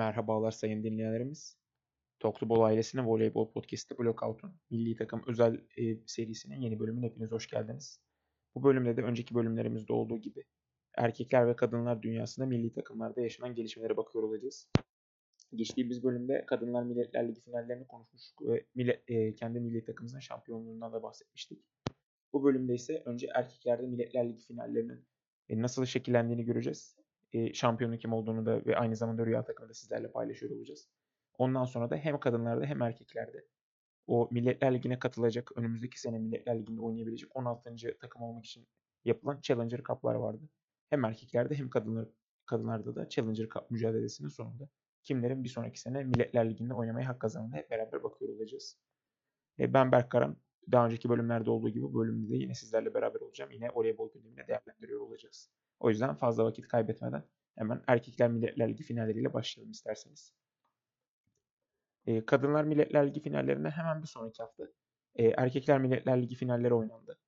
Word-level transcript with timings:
Merhabalar 0.00 0.50
sayın 0.50 0.82
dinleyenlerimiz. 0.84 1.56
Toktubol 2.20 2.60
ailesinin 2.60 3.06
voleybol 3.06 3.52
podcast'i 3.52 3.98
Blockout'un 3.98 4.52
milli 4.70 4.96
takım 4.96 5.22
özel 5.26 5.60
e, 5.76 6.06
serisinin 6.06 6.60
yeni 6.60 6.80
bölümüne 6.80 7.06
hepiniz 7.06 7.32
hoş 7.32 7.50
geldiniz. 7.50 8.00
Bu 8.54 8.62
bölümde 8.62 8.96
de 8.96 9.02
önceki 9.02 9.34
bölümlerimizde 9.34 9.92
olduğu 9.92 10.18
gibi 10.18 10.44
erkekler 10.96 11.48
ve 11.48 11.56
kadınlar 11.56 12.02
dünyasında 12.02 12.46
milli 12.46 12.72
takımlarda 12.72 13.20
yaşanan 13.20 13.54
gelişmelere 13.54 13.96
bakıyor 13.96 14.24
olacağız. 14.24 14.68
Geçtiğimiz 15.54 16.02
bölümde 16.02 16.44
Kadınlar 16.46 16.82
Milletler 16.82 17.28
Ligi 17.28 17.40
finallerini 17.40 17.86
konuşmuştuk 17.86 18.48
ve 18.48 18.66
millet, 18.74 19.10
e, 19.10 19.34
kendi 19.34 19.60
milli 19.60 19.84
takımımızın 19.84 20.20
şampiyonluğundan 20.20 20.92
da 20.92 21.02
bahsetmiştik. 21.02 21.64
Bu 22.32 22.44
bölümde 22.44 22.74
ise 22.74 23.02
önce 23.04 23.28
erkeklerde 23.34 23.86
Milletler 23.86 24.28
Ligi 24.28 24.46
finallerinin 24.46 25.06
e, 25.48 25.62
nasıl 25.62 25.84
şekillendiğini 25.84 26.44
göreceğiz 26.44 26.99
şampiyonun 27.54 27.96
kim 27.96 28.12
olduğunu 28.12 28.46
da 28.46 28.66
ve 28.66 28.76
aynı 28.76 28.96
zamanda 28.96 29.26
rüya 29.26 29.44
takımını 29.44 29.70
da 29.70 29.74
sizlerle 29.74 30.10
paylaşıyor 30.10 30.52
olacağız. 30.52 30.88
Ondan 31.38 31.64
sonra 31.64 31.90
da 31.90 31.96
hem 31.96 32.20
kadınlarda 32.20 32.66
hem 32.66 32.82
erkeklerde 32.82 33.46
o 34.06 34.28
Milletler 34.30 34.74
Ligi'ne 34.74 34.98
katılacak, 34.98 35.52
önümüzdeki 35.56 36.00
sene 36.00 36.18
Milletler 36.18 36.58
Ligi'nde 36.58 36.80
oynayabilecek 36.80 37.36
16. 37.36 37.74
takım 38.00 38.22
olmak 38.22 38.44
için 38.44 38.68
yapılan 39.04 39.40
Challenger 39.42 39.82
Cup'lar 39.82 40.14
vardı. 40.14 40.48
Hem 40.90 41.04
erkeklerde 41.04 41.54
hem 41.54 41.70
kadınlar, 41.70 42.08
kadınlarda 42.46 42.96
da 42.96 43.08
Challenger 43.08 43.48
Cup 43.48 43.70
mücadelesinin 43.70 44.28
sonunda 44.28 44.68
kimlerin 45.02 45.44
bir 45.44 45.48
sonraki 45.48 45.80
sene 45.80 46.04
Milletler 46.04 46.50
Ligi'nde 46.50 46.74
oynamaya 46.74 47.08
hak 47.08 47.20
kazandığını 47.20 47.56
hep 47.56 47.70
beraber 47.70 48.02
bakıyor 48.02 48.34
olacağız. 48.34 48.78
E, 49.58 49.74
ben 49.74 49.92
Berk 49.92 50.10
Karan. 50.10 50.36
Daha 50.72 50.86
önceki 50.86 51.08
bölümlerde 51.08 51.50
olduğu 51.50 51.68
gibi 51.68 51.94
bölümde 51.94 52.32
de 52.32 52.36
yine 52.36 52.54
sizlerle 52.54 52.94
beraber 52.94 53.20
olacağım. 53.20 53.50
Yine 53.50 53.68
voleybol 53.74 54.12
gündemine 54.12 54.46
değerlendiriyor 54.48 55.00
olacağız. 55.00 55.50
O 55.80 55.88
yüzden 55.90 56.14
fazla 56.14 56.44
vakit 56.44 56.68
kaybetmeden 56.68 57.24
hemen 57.58 57.82
Erkekler 57.86 58.30
Milletler 58.30 58.68
Ligi 58.68 58.82
finalleriyle 58.82 59.32
başlayalım 59.32 59.70
isterseniz. 59.70 60.34
E, 62.06 62.26
Kadınlar 62.26 62.64
Milletler 62.64 63.08
Ligi 63.08 63.20
finallerine 63.20 63.70
hemen 63.70 64.02
bir 64.02 64.06
sonraki 64.06 64.42
hafta 64.42 64.64
e, 65.14 65.24
Erkekler 65.26 65.80
Milletler 65.80 66.22
Ligi 66.22 66.34
finalleri 66.34 66.74
oynandı. 66.74 67.18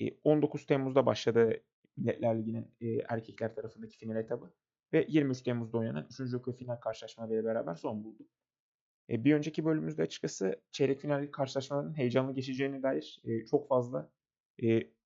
E, 0.00 0.10
19 0.24 0.66
Temmuz'da 0.66 1.06
başladı 1.06 1.60
Milletler 1.96 2.38
Ligi'nin 2.38 2.74
e, 2.80 2.86
erkekler 3.08 3.54
tarafındaki 3.54 3.98
final 3.98 4.16
etabı 4.16 4.52
ve 4.92 5.06
23 5.08 5.42
Temmuz'da 5.42 5.78
oynanan 5.78 6.08
3. 6.20 6.56
final 6.58 6.76
karşılaşmalarıyla 6.76 7.44
beraber 7.44 7.74
son 7.74 8.04
buldu. 8.04 8.28
E, 9.10 9.24
bir 9.24 9.34
önceki 9.34 9.64
bölümümüzde 9.64 10.02
açıkçası 10.02 10.60
çeyrek 10.70 11.00
final 11.00 11.30
karşılaşmaların 11.30 11.96
heyecanlı 11.98 12.34
geçeceğine 12.34 12.82
dair 12.82 13.20
e, 13.24 13.44
çok 13.46 13.68
fazla 13.68 14.10
e, 14.62 14.97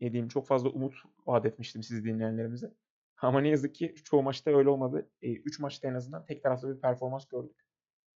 ne 0.00 0.12
diyeyim 0.12 0.28
çok 0.28 0.46
fazla 0.46 0.68
umut 0.68 0.94
vaat 1.26 1.46
etmiştim 1.46 1.82
siz 1.82 2.04
dinleyenlerimize. 2.04 2.74
Ama 3.16 3.40
ne 3.40 3.48
yazık 3.48 3.74
ki 3.74 3.94
çoğu 4.04 4.22
maçta 4.22 4.50
öyle 4.50 4.68
olmadı. 4.68 5.10
3 5.22 5.60
e, 5.60 5.62
maçta 5.62 5.88
en 5.88 5.94
azından 5.94 6.26
tek 6.26 6.42
taraflı 6.42 6.76
bir 6.76 6.80
performans 6.80 7.26
gördük. 7.26 7.56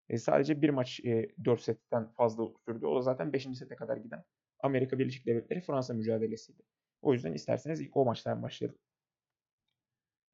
E, 0.09 0.17
sadece 0.17 0.61
bir 0.61 0.69
maç 0.69 0.99
e, 0.99 1.29
4 1.45 1.61
setten 1.61 2.07
fazla 2.11 2.47
sürdü. 2.65 2.85
O 2.85 2.95
da 2.95 3.01
zaten 3.01 3.33
5. 3.33 3.43
sete 3.57 3.75
kadar 3.75 3.97
giden 3.97 4.23
Amerika 4.59 4.99
Birleşik 4.99 5.25
Devletleri 5.25 5.61
Fransa 5.61 5.93
mücadelesiydi. 5.93 6.63
O 7.01 7.13
yüzden 7.13 7.33
isterseniz 7.33 7.81
ilk 7.81 7.97
o 7.97 8.05
maçtan 8.05 8.43
başlayalım. 8.43 8.79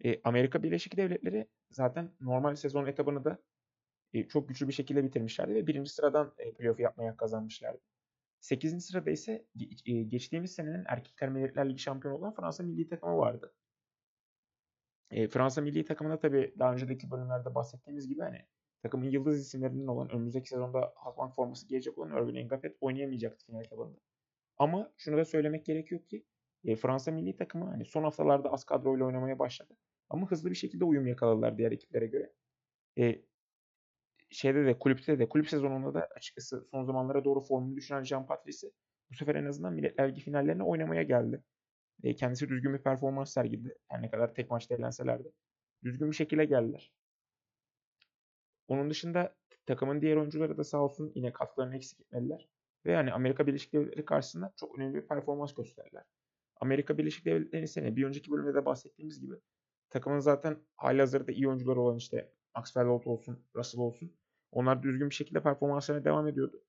E, 0.06 0.22
Amerika 0.24 0.64
Birleşik 0.64 0.98
Devletleri 0.98 1.48
zaten 1.70 2.12
normal 2.22 2.56
sezon 2.56 2.86
etabını 2.86 3.26
da 3.26 3.40
e, 4.14 4.28
çok 4.28 4.50
güçlü 4.50 4.68
bir 4.68 4.74
şekilde 4.74 5.04
bitirmişlerdi 5.04 5.56
ve 5.56 5.68
birinci 5.68 5.92
sıradan 5.92 6.34
e, 6.38 6.54
playoff 6.54 6.80
yapmaya 6.80 7.18
kazanmışlardı. 7.18 7.82
8. 8.40 8.86
sırada 8.86 9.12
ise 9.12 9.46
e, 9.86 9.94
geçtiğimiz 10.04 10.52
senenin 10.52 10.84
Erkekler 10.88 11.30
Milletler 11.30 11.70
Ligi 11.70 11.80
şampiyonu 11.82 12.18
olan 12.18 12.34
Fransa 12.34 12.64
milli 12.64 12.88
takımı 12.88 13.18
vardı. 13.18 13.54
E, 15.12 15.28
Fransa 15.28 15.62
milli 15.62 15.86
takımında 15.86 16.20
tabii 16.20 16.56
daha 16.60 16.74
önceki 16.74 17.12
bölümlerde 17.12 17.56
bahsettiğimiz 17.56 18.08
gibi 18.08 18.22
hani 18.22 18.46
takımın 18.84 19.06
yıldız 19.06 19.42
isimlerinden 19.42 19.88
olan 19.88 20.10
önümüzdeki 20.10 20.50
sezonda 20.50 20.94
Halkbank 20.96 21.36
forması 21.36 21.68
giyecek 21.68 21.98
olan 21.98 22.12
Erwin 22.12 22.36
Engafet 22.36 22.78
oynayamayacaktı 22.82 23.46
final 23.46 23.62
etabında. 23.62 24.00
Ama 24.58 24.94
şunu 24.98 25.18
da 25.18 25.26
söylemek 25.26 25.66
gerekiyor 25.66 26.02
ki 26.02 26.26
e, 26.64 26.76
Fransa 26.76 27.12
milli 27.12 27.36
takımı 27.36 27.66
hani 27.66 27.86
son 27.86 28.04
haftalarda 28.04 28.52
az 28.52 28.64
kadroyla 28.64 29.06
oynamaya 29.06 29.40
başladı. 29.40 29.78
Ama 30.10 30.32
hızlı 30.32 30.50
bir 30.50 30.56
şekilde 30.56 30.86
uyum 30.86 31.08
yakaladılar 31.08 31.58
diğer 31.58 31.72
ekiplere 31.72 32.08
göre. 32.08 32.34
E, 33.00 33.22
şeyde 34.30 34.66
de 34.66 34.80
kulüpte 34.80 35.20
de 35.20 35.30
kulüp 35.30 35.50
sezonunda 35.50 35.94
da 35.94 36.08
açıkçası 36.16 36.68
son 36.72 36.84
zamanlara 36.84 37.24
doğru 37.24 37.40
formunu 37.40 37.76
düşüren 37.76 38.04
Jean 38.04 38.26
Patrice 38.26 38.68
bu 39.12 39.16
sefer 39.16 39.36
en 39.36 39.46
azından 39.46 39.74
Milletler 39.74 40.10
Ligi 40.10 40.22
finallerine 40.22 40.64
oynamaya 40.64 41.04
geldi. 41.04 41.44
E, 42.04 42.16
kendisi 42.16 42.50
düzgün 42.50 42.74
bir 42.74 42.84
performans 42.84 43.34
sergiledi. 43.34 43.76
Her 43.88 44.02
ne 44.02 44.10
kadar 44.12 44.34
tek 44.34 44.52
maçta 44.52 44.76
eğlenseler 44.76 45.24
de. 45.24 45.32
Düzgün 45.84 46.12
bir 46.12 46.16
şekilde 46.16 46.46
geldiler. 46.46 46.94
Onun 48.68 48.90
dışında 48.90 49.36
takımın 49.66 50.02
diğer 50.02 50.16
oyuncuları 50.16 50.58
da 50.58 50.64
sağ 50.64 50.78
olsun 50.78 51.12
yine 51.16 51.34
katkılarını 51.34 51.76
eksik 51.76 52.00
etmediler. 52.00 52.50
Ve 52.86 52.92
yani 52.92 53.14
Amerika 53.14 53.48
Birleşik 53.48 53.74
Devletleri 53.74 54.06
karşısında 54.06 54.54
çok 54.56 54.80
önemli 54.80 54.96
bir 54.96 55.08
performans 55.08 55.54
gösterdiler. 55.54 56.04
Amerika 56.56 56.98
Birleşik 56.98 57.26
Devletleri'nin 57.26 57.66
sene 57.66 57.96
bir 57.96 58.06
önceki 58.06 58.32
bölümde 58.32 58.54
de 58.54 58.66
bahsettiğimiz 58.66 59.22
gibi 59.22 59.36
takımın 59.90 60.20
zaten 60.20 60.58
hali 60.76 61.00
hazırda 61.00 61.32
iyi 61.32 61.48
oyuncuları 61.48 61.82
olan 61.82 61.98
işte 61.98 62.32
Maxwell 62.56 62.86
Holt 62.86 63.08
olsun, 63.08 63.46
Russell 63.56 63.82
olsun. 63.82 64.14
Onlar 64.52 64.84
düzgün 64.84 65.10
bir 65.10 65.16
şekilde 65.16 65.44
performanslarına 65.44 66.06
devam 66.06 66.28
ediyordu. 66.28 66.64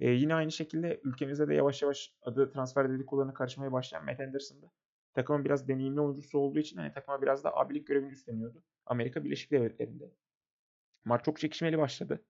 E, 0.00 0.10
yine 0.10 0.34
aynı 0.34 0.52
şekilde 0.52 1.00
ülkemizde 1.04 1.48
de 1.48 1.54
yavaş 1.54 1.82
yavaş 1.82 2.14
adı 2.22 2.50
transfer 2.50 2.90
dedikodularına 2.90 3.34
karışmaya 3.34 3.72
başlayan 3.72 4.04
Matt 4.04 4.20
Anderson'da 4.20 4.72
takımın 5.14 5.44
biraz 5.44 5.68
deneyimli 5.68 6.00
oyuncusu 6.00 6.38
olduğu 6.38 6.58
için 6.58 6.76
hani 6.76 6.92
takıma 6.92 7.22
biraz 7.22 7.44
da 7.44 7.56
abilik 7.56 7.86
görevini 7.86 8.12
üstleniyordu. 8.12 8.62
Amerika 8.86 9.24
Birleşik 9.24 9.50
Devletleri'nde. 9.50 10.12
Maç 11.04 11.24
çok 11.24 11.38
çekişmeli 11.38 11.78
başladı. 11.78 12.24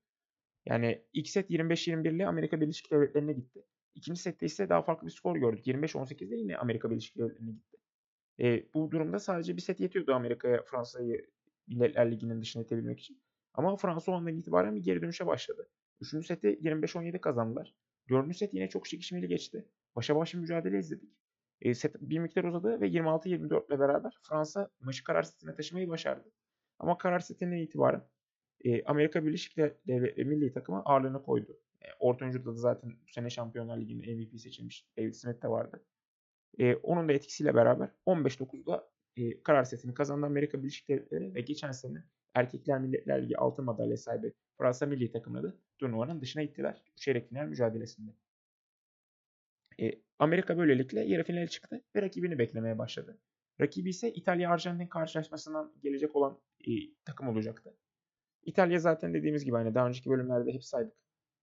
Yani 0.67 1.05
ilk 1.13 1.29
set 1.29 1.51
25-21 1.51 2.15
ile 2.15 2.27
Amerika 2.27 2.61
Birleşik 2.61 2.91
Devletleri'ne 2.91 3.33
gitti. 3.33 3.67
İkinci 3.95 4.21
sette 4.21 4.47
ise 4.47 4.69
daha 4.69 4.83
farklı 4.83 5.07
bir 5.07 5.13
skor 5.13 5.37
gördük. 5.37 5.67
25-18'de 5.67 6.37
yine 6.37 6.57
Amerika 6.57 6.91
Birleşik 6.91 7.19
Devletleri'ne 7.19 7.53
gitti. 7.53 7.77
E, 8.41 8.73
bu 8.75 8.91
durumda 8.91 9.19
sadece 9.19 9.57
bir 9.57 9.63
set 9.63 9.81
yetiyordu 9.81 10.15
Amerika'ya 10.15 10.63
Fransa'yı 10.63 11.27
Milletler 11.69 12.11
Ligi'nin 12.11 12.41
dışına 12.41 12.63
itebilmek 12.63 13.01
için. 13.01 13.23
Ama 13.55 13.77
Fransa 13.77 14.13
o 14.13 14.15
andan 14.15 14.37
itibaren 14.37 14.77
bir 14.77 14.83
geri 14.83 15.03
dönüşe 15.03 15.27
başladı. 15.27 15.69
Üçüncü 16.01 16.27
seti 16.27 16.49
25-17 16.49 17.21
kazandılar. 17.21 17.75
Dördüncü 18.11 18.39
set 18.39 18.55
yine 18.55 18.69
çok 18.69 18.87
çekişmeli 18.87 19.29
geçti. 19.29 19.69
Başa 19.97 20.17
baş 20.17 20.35
bir 20.35 20.39
mücadele 20.39 20.79
izledik. 20.79 21.11
E, 21.61 21.75
set 21.75 21.95
bir 22.01 22.19
miktar 22.19 22.45
uzadı 22.45 22.81
ve 22.81 22.89
26-24 22.89 23.69
ile 23.69 23.81
beraber 23.81 24.19
Fransa 24.23 24.71
maçı 24.81 25.05
karar 25.05 25.23
setine 25.23 25.55
taşımayı 25.55 25.89
başardı. 25.89 26.33
Ama 26.79 26.99
karar 26.99 27.21
setinden 27.21 27.57
itibaren 27.57 28.09
e, 28.65 28.85
Amerika 28.85 29.25
Birleşik 29.25 29.57
Devletleri 29.57 30.25
milli 30.25 30.53
takımı 30.53 30.83
ağırlığını 30.85 31.23
koydu. 31.23 31.61
E, 31.83 31.87
orta 31.99 32.25
oyuncuda 32.25 32.51
da 32.51 32.55
zaten 32.55 32.91
bu 32.91 33.13
sene 33.13 33.31
Şampiyonlar 33.31 33.79
Ligi'nde 33.79 34.15
MVP 34.15 34.41
seçilmiş 34.41 34.87
David 34.99 35.13
Smith 35.13 35.43
de 35.43 35.49
vardı. 35.49 35.85
E, 36.59 36.75
onun 36.75 37.09
da 37.09 37.13
etkisiyle 37.13 37.55
beraber 37.55 37.91
15-9'da 38.07 38.89
e, 39.17 39.43
karar 39.43 39.65
setini 39.65 39.95
kazandı 39.95 40.27
Amerika 40.27 40.59
Birleşik 40.59 40.89
Devletleri 40.89 41.35
ve 41.35 41.41
geçen 41.41 41.73
sene 41.73 42.05
Erkekler 42.35 42.81
Milletler 42.81 43.23
Ligi 43.23 43.37
altın 43.37 43.65
madalya 43.65 43.97
sahibi 43.97 44.33
Fransa 44.59 44.87
milli 44.87 45.11
takımını 45.11 45.43
da 45.43 45.55
turnuvanın 45.79 46.21
dışına 46.21 46.43
ittiler. 46.43 46.83
Çeyrek 46.97 47.29
final 47.29 47.47
mücadelesinde. 47.47 48.11
E, 49.81 49.93
Amerika 50.19 50.59
böylelikle 50.59 51.01
yarı 51.01 51.25
finale 51.25 51.49
çıktı 51.49 51.85
ve 51.97 52.03
rakibini 52.03 52.39
beklemeye 52.39 52.79
başladı. 52.79 53.19
Rakibi 53.61 53.89
ise 53.89 54.13
İtalya-Arjantin 54.13 54.87
karşılaşmasından 54.87 55.73
gelecek 55.83 56.17
olan 56.17 56.41
e, 56.69 56.71
takım 57.05 57.29
olacaktı. 57.29 57.77
İtalya 58.43 58.79
zaten 58.79 59.15
dediğimiz 59.15 59.45
gibi 59.45 59.57
hani 59.57 59.75
daha 59.75 59.89
önceki 59.89 60.11
bölümlerde 60.11 60.53
hep 60.53 60.65
saydık. 60.65 60.95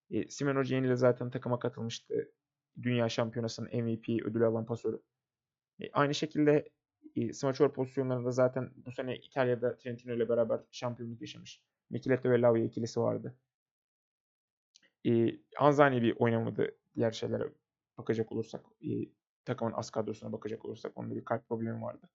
E, 0.10 0.28
Simon 0.28 0.64
Gianni 0.64 0.90
de 0.90 0.96
zaten 0.96 1.30
takıma 1.30 1.60
katılmıştı. 1.60 2.32
Dünya 2.82 3.10
Şampiyonası'nın 3.10 3.84
MVP 3.84 4.10
ödülü 4.26 4.46
alan 4.46 4.66
pasörü. 4.66 5.02
E, 5.80 5.92
aynı 5.92 6.16
şekilde 6.16 6.70
e, 7.16 7.34
smaçör 7.34 7.70
pozisyonlarında 7.70 8.32
zaten 8.32 8.72
bu 8.76 8.92
sene 8.92 9.18
İtalya'da 9.18 9.78
Trentino 9.78 10.14
ile 10.14 10.30
beraber 10.30 10.62
şampiyonluk 10.72 11.22
yaşamış. 11.22 11.62
Micheletto 11.90 12.30
ve 12.30 12.42
Lavia 12.42 12.64
ikilisi 12.64 13.00
vardı. 13.00 13.38
E, 15.06 15.30
Anzani 15.60 16.02
bir 16.02 16.16
oynamadı 16.20 16.78
diğer 16.96 17.12
şeylere 17.12 17.44
bakacak 17.98 18.32
olursak. 18.32 18.66
E, 18.82 18.90
takımın 19.46 19.74
az 19.74 19.92
kadrosuna 19.92 20.32
bakacak 20.32 20.66
olursak 20.66 20.98
onda 20.98 21.16
bir 21.16 21.26
kalp 21.26 21.48
problemi 21.48 21.82
vardı. 21.82 22.10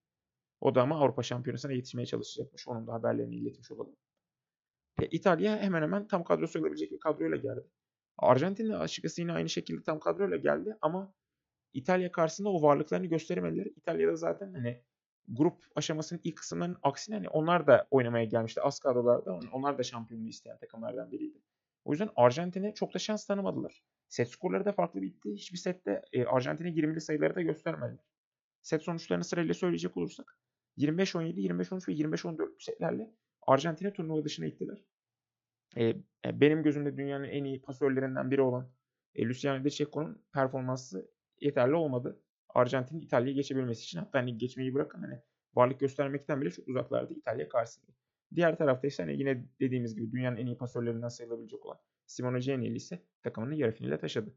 O 0.61 0.75
da 0.75 0.83
ama 0.83 1.01
Avrupa 1.01 1.23
Şampiyonası'na 1.23 1.73
yetişmeye 1.73 2.07
çalışacakmış. 2.07 2.69
Onun 2.69 2.87
da 2.87 2.93
haberlerini 2.93 3.37
iletmiş 3.37 3.71
olalım. 3.71 3.97
E, 5.03 5.07
İtalya 5.07 5.57
hemen 5.59 5.83
hemen 5.83 6.07
tam 6.07 6.25
kadrosu 6.25 6.61
olabilecek 6.61 6.93
bir 6.93 7.01
kadroyla 7.01 7.37
geldi. 7.37 7.67
Arjantin 8.19 8.69
de 8.69 8.77
açıkçası 8.77 9.21
yine 9.21 9.33
aynı 9.33 9.49
şekilde 9.49 9.83
tam 9.83 10.01
kadroyla 10.01 10.37
geldi 10.37 10.77
ama 10.83 11.15
İtalya 11.75 12.13
karşısında 12.13 12.49
o 12.49 12.63
varlıklarını 12.63 13.07
gösteremediler. 13.07 13.67
İtalya'da 13.67 14.17
zaten 14.17 14.53
hani 14.55 14.83
grup 15.29 15.65
aşamasının 15.75 16.21
ilk 16.25 16.37
kısımlarının 16.37 16.79
aksine 16.83 17.17
hani 17.17 17.29
onlar 17.29 17.67
da 17.67 17.89
oynamaya 17.91 18.25
gelmişti. 18.25 18.61
Az 18.63 18.81
kadrolarda 18.81 19.41
onlar 19.53 19.79
da 19.79 19.83
şampiyonluğu 19.83 20.29
isteyen 20.29 20.59
takımlardan 20.59 21.13
biriydi. 21.13 21.43
O 21.85 21.93
yüzden 21.93 22.09
Arjantin'e 22.17 22.75
çok 22.75 22.95
da 22.95 22.99
şans 22.99 23.27
tanımadılar. 23.27 23.83
Set 24.09 24.29
skorları 24.29 24.65
da 24.65 24.73
farklı 24.73 25.03
bitti. 25.03 25.33
Hiçbir 25.33 25.59
sette 25.59 26.03
e, 26.13 26.25
Arjantin'e 26.25 26.69
20'li 26.69 27.01
sayıları 27.01 27.35
da 27.35 27.43
göstermediler. 27.43 28.05
Set 28.63 28.83
sonuçlarını 28.83 29.25
sırayla 29.25 29.55
söyleyecek 29.55 29.97
olursak 29.97 30.39
25-17, 30.79 31.41
25-13 31.41 31.89
ve 31.89 31.93
25-14 31.93 32.49
setlerle 32.59 33.11
Arjantin'e 33.43 33.93
turnuva 33.93 34.25
dışına 34.25 34.47
ittiler. 34.47 34.85
Eee, 35.77 36.03
e, 36.25 36.41
benim 36.41 36.63
gözümde 36.63 36.97
dünyanın 36.97 37.25
en 37.25 37.45
iyi 37.45 37.63
pasörlerinden 37.63 38.31
biri 38.31 38.43
olan, 38.43 38.71
eee, 39.15 39.29
Luciano 39.29 39.65
De 39.65 39.71
Cecco'nun 39.71 40.25
performansı 40.33 41.11
yeterli 41.41 41.75
olmadı. 41.75 42.21
Arjantin'in 42.49 43.01
İtalya'yı 43.01 43.35
geçebilmesi 43.37 43.83
için. 43.83 43.99
Hatta 43.99 44.19
hani 44.19 44.39
geçmeyi 44.39 44.75
bırakın 44.75 45.03
hani 45.03 45.23
varlık 45.55 45.81
göstermekten 45.81 46.41
bile 46.41 46.51
çok 46.51 46.69
uzaklardı 46.69 47.15
İtalya 47.15 47.49
karşısında. 47.49 47.93
Diğer 48.35 48.57
tarafta 48.59 48.87
ise 48.87 49.03
hani 49.03 49.19
yine 49.19 49.45
dediğimiz 49.61 49.95
gibi 49.97 50.13
dünyanın 50.13 50.37
en 50.37 50.47
iyi 50.47 50.57
pasörlerinden 50.59 51.09
sayılabilecek 51.09 51.67
olan 51.67 51.79
Simone 52.07 52.39
Giannelli 52.41 52.77
ise 52.77 53.03
takımını 53.23 53.55
yarı 53.55 53.73
finale 53.73 53.99
taşıdı. 53.99 54.35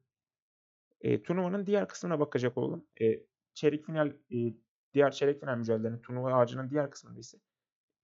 Eee, 1.04 1.24
turnuvanın 1.24 1.66
diğer 1.66 1.88
kısmına 1.88 2.20
bakacak 2.20 2.58
olalım. 2.58 2.86
Eee, 3.00 3.24
çeyrek 3.54 3.86
final, 3.86 4.14
eee, 4.30 4.54
diğer 4.94 5.12
çeyrek 5.12 5.40
final 5.40 5.58
mücadelelerinin 5.58 6.02
turnuva 6.02 6.34
ağacının 6.34 6.70
diğer 6.70 6.92
kısmında 6.92 7.20
ise 7.20 7.38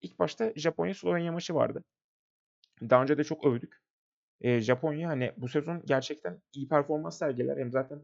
ilk 0.02 0.18
başta 0.18 0.52
Japonya-Slovenya 0.56 1.32
maçı 1.32 1.54
vardı. 1.54 1.84
Daha 2.82 3.02
önce 3.02 3.18
de 3.18 3.24
çok 3.24 3.46
övdük. 3.46 3.76
Eee, 4.40 4.60
Japonya 4.60 5.08
hani 5.08 5.32
bu 5.36 5.48
sezon 5.48 5.82
gerçekten 5.86 6.42
iyi 6.54 6.68
performans 6.68 7.18
sergiler. 7.18 7.58
Hem 7.58 7.72
zaten 7.72 8.02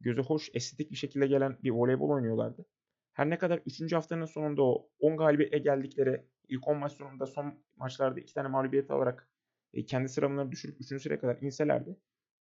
göze 0.00 0.22
hoş, 0.22 0.50
estetik 0.54 0.90
bir 0.90 0.96
şekilde 0.96 1.26
gelen 1.26 1.58
bir 1.62 1.70
voleybol 1.70 2.10
oynuyorlardı. 2.10 2.66
Her 3.12 3.30
ne 3.30 3.38
kadar 3.38 3.62
3. 3.66 3.92
haftanın 3.92 4.24
sonunda 4.24 4.62
o 4.62 4.88
10 4.98 5.16
galibiyetle 5.16 5.58
geldikleri 5.58 6.26
ilk 6.48 6.68
10 6.68 6.78
maç 6.78 6.92
sonunda 6.92 7.26
son 7.26 7.64
maçlarda 7.76 8.20
2 8.20 8.34
tane 8.34 8.48
mağlubiyet 8.48 8.90
alarak 8.90 9.28
e, 9.74 9.84
kendi 9.84 10.08
sıralamalarını 10.08 10.52
düşürüp 10.52 10.80
3. 10.80 11.02
sıraya 11.02 11.20
kadar 11.20 11.38
inselerdi. 11.40 11.96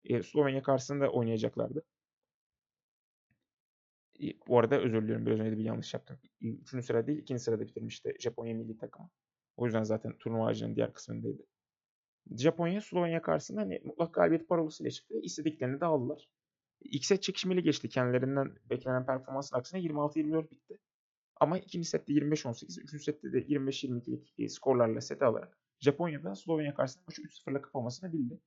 E, 0.04 0.22
Slovenya 0.22 0.62
karşısında 0.62 1.10
oynayacaklardı. 1.10 1.82
E, 4.22 4.26
bu 4.48 4.58
arada 4.58 4.81
özür 4.81 5.02
diliyorum 5.02 5.26
biraz 5.26 5.40
önce 5.40 5.58
bir 5.58 5.64
yanlış 5.64 5.94
yaptım. 5.94 6.19
3. 6.40 6.84
sıra 6.84 7.06
değil 7.06 7.19
2. 7.19 7.38
sırada 7.38 7.60
bitirmişti 7.66 8.14
Japonya 8.20 8.55
milli 8.55 8.78
takımı. 8.78 9.10
O 9.56 9.64
yüzden 9.64 9.82
zaten 9.82 10.19
turnuva 10.19 10.46
ağacının 10.46 10.76
diğer 10.76 10.93
kısmındaydı. 10.93 11.43
Japonya 12.31 12.81
Slovenya 12.81 13.22
karşısında 13.22 13.60
hani 13.60 13.81
mutlak 13.84 14.14
galibiyet 14.14 14.48
parolasıyla 14.48 14.90
çıktı. 14.90 15.14
İstediklerini 15.22 15.81
de 15.81 15.84
aldılar. 15.84 16.28
İlk 16.84 17.05
set 17.05 17.23
çekişmeli 17.23 17.62
geçti. 17.62 17.88
Kendilerinden 17.88 18.55
beklenen 18.70 19.06
performansın 19.06 19.56
aksine 19.56 19.81
26-24 19.81 20.50
bitti. 20.50 20.79
Ama 21.40 21.58
ikinci 21.58 21.88
sette 21.88 22.12
25-18, 22.12 22.81
üçüncü 22.82 23.05
sette 23.05 23.32
de 23.32 23.38
25-22'lik 23.38 24.34
e, 24.38 24.49
skorlarla 24.49 25.00
seti 25.00 25.25
alarak 25.25 25.58
Japonya'da 25.81 26.34
Slovenya 26.34 26.75
karşısında 26.75 27.05
maçı 27.06 27.23
3-0'la 27.23 27.62
kapamasını 27.62 28.12
bildi. 28.12 28.40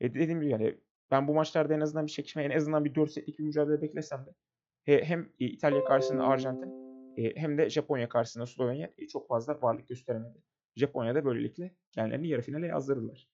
E 0.00 0.14
dediğim 0.14 0.40
gibi 0.40 0.50
yani 0.50 0.80
ben 1.10 1.28
bu 1.28 1.34
maçlarda 1.34 1.74
en 1.74 1.80
azından 1.80 2.06
bir 2.06 2.10
çekişme, 2.10 2.44
en 2.44 2.56
azından 2.56 2.84
bir 2.84 2.94
4 2.94 3.12
setlik 3.12 3.38
bir 3.38 3.44
mücadele 3.44 3.82
beklesem 3.82 4.26
de 4.26 4.34
e, 4.92 5.04
hem 5.04 5.32
İtalya 5.38 5.84
karşısında 5.84 6.24
Arjantin 6.24 6.72
e, 7.16 7.36
hem 7.36 7.58
de 7.58 7.70
Japonya 7.70 8.08
karşısında 8.08 8.46
Slovenya 8.46 8.92
e, 8.98 9.06
çok 9.06 9.28
fazla 9.28 9.62
varlık 9.62 9.88
gösteremedi. 9.88 10.42
Japonya 10.76 11.14
da 11.14 11.24
böylelikle 11.24 11.74
kendilerini 11.92 12.28
yarı 12.28 12.42
finale 12.42 12.66
yazdırdılar. 12.66 13.28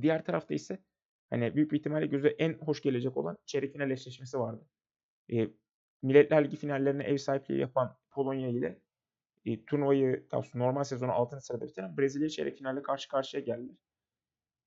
Diğer 0.00 0.24
tarafta 0.24 0.54
ise 0.54 0.78
hani 1.32 1.54
büyük 1.56 1.72
bir 1.72 1.78
ihtimalle 1.78 2.06
göze 2.06 2.28
en 2.28 2.54
hoş 2.54 2.82
gelecek 2.82 3.16
olan 3.16 3.38
çeyrek 3.46 3.72
final 3.72 3.90
eşleşmesi 3.90 4.38
vardı. 4.38 4.66
E, 5.32 5.48
Milletler 6.02 6.44
Ligi 6.44 6.56
finallerine 6.56 7.04
ev 7.04 7.16
sahipliği 7.16 7.60
yapan 7.60 7.96
Polonya 8.10 8.48
ile 8.48 8.80
e, 9.44 9.64
turnuvayı 9.64 10.26
normal 10.54 10.84
sezonu 10.84 11.12
6. 11.12 11.40
sırada 11.40 11.66
bitiren 11.66 11.96
Brezilya 11.98 12.28
çeyrek 12.28 12.58
finalde 12.58 12.82
karşı 12.82 13.08
karşıya 13.08 13.42
geldiler. 13.42 13.76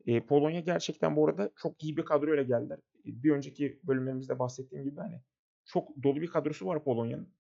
E, 0.05 0.25
Polonya 0.25 0.59
gerçekten 0.59 1.15
bu 1.15 1.27
arada 1.27 1.51
çok 1.55 1.83
iyi 1.83 1.97
bir 1.97 2.05
kadroyla 2.05 2.43
geldiler. 2.43 2.79
E, 3.05 3.23
bir 3.23 3.31
önceki 3.31 3.79
bölümlerimizde 3.83 4.39
bahsettiğim 4.39 4.83
gibi 4.83 4.99
hani 4.99 5.21
çok 5.65 6.03
dolu 6.03 6.21
bir 6.21 6.27
kadrosu 6.27 6.65
var 6.65 6.83
Polonya'nın. 6.83 7.33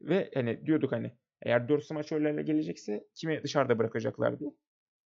Ve 0.00 0.30
hani 0.34 0.66
diyorduk 0.66 0.92
hani 0.92 1.12
eğer 1.42 1.68
4 1.68 1.84
smaçörlerle 1.84 2.42
gelecekse 2.42 3.06
kimi 3.14 3.42
dışarıda 3.42 3.78
bırakacaklar 3.78 4.40
diye. 4.40 4.50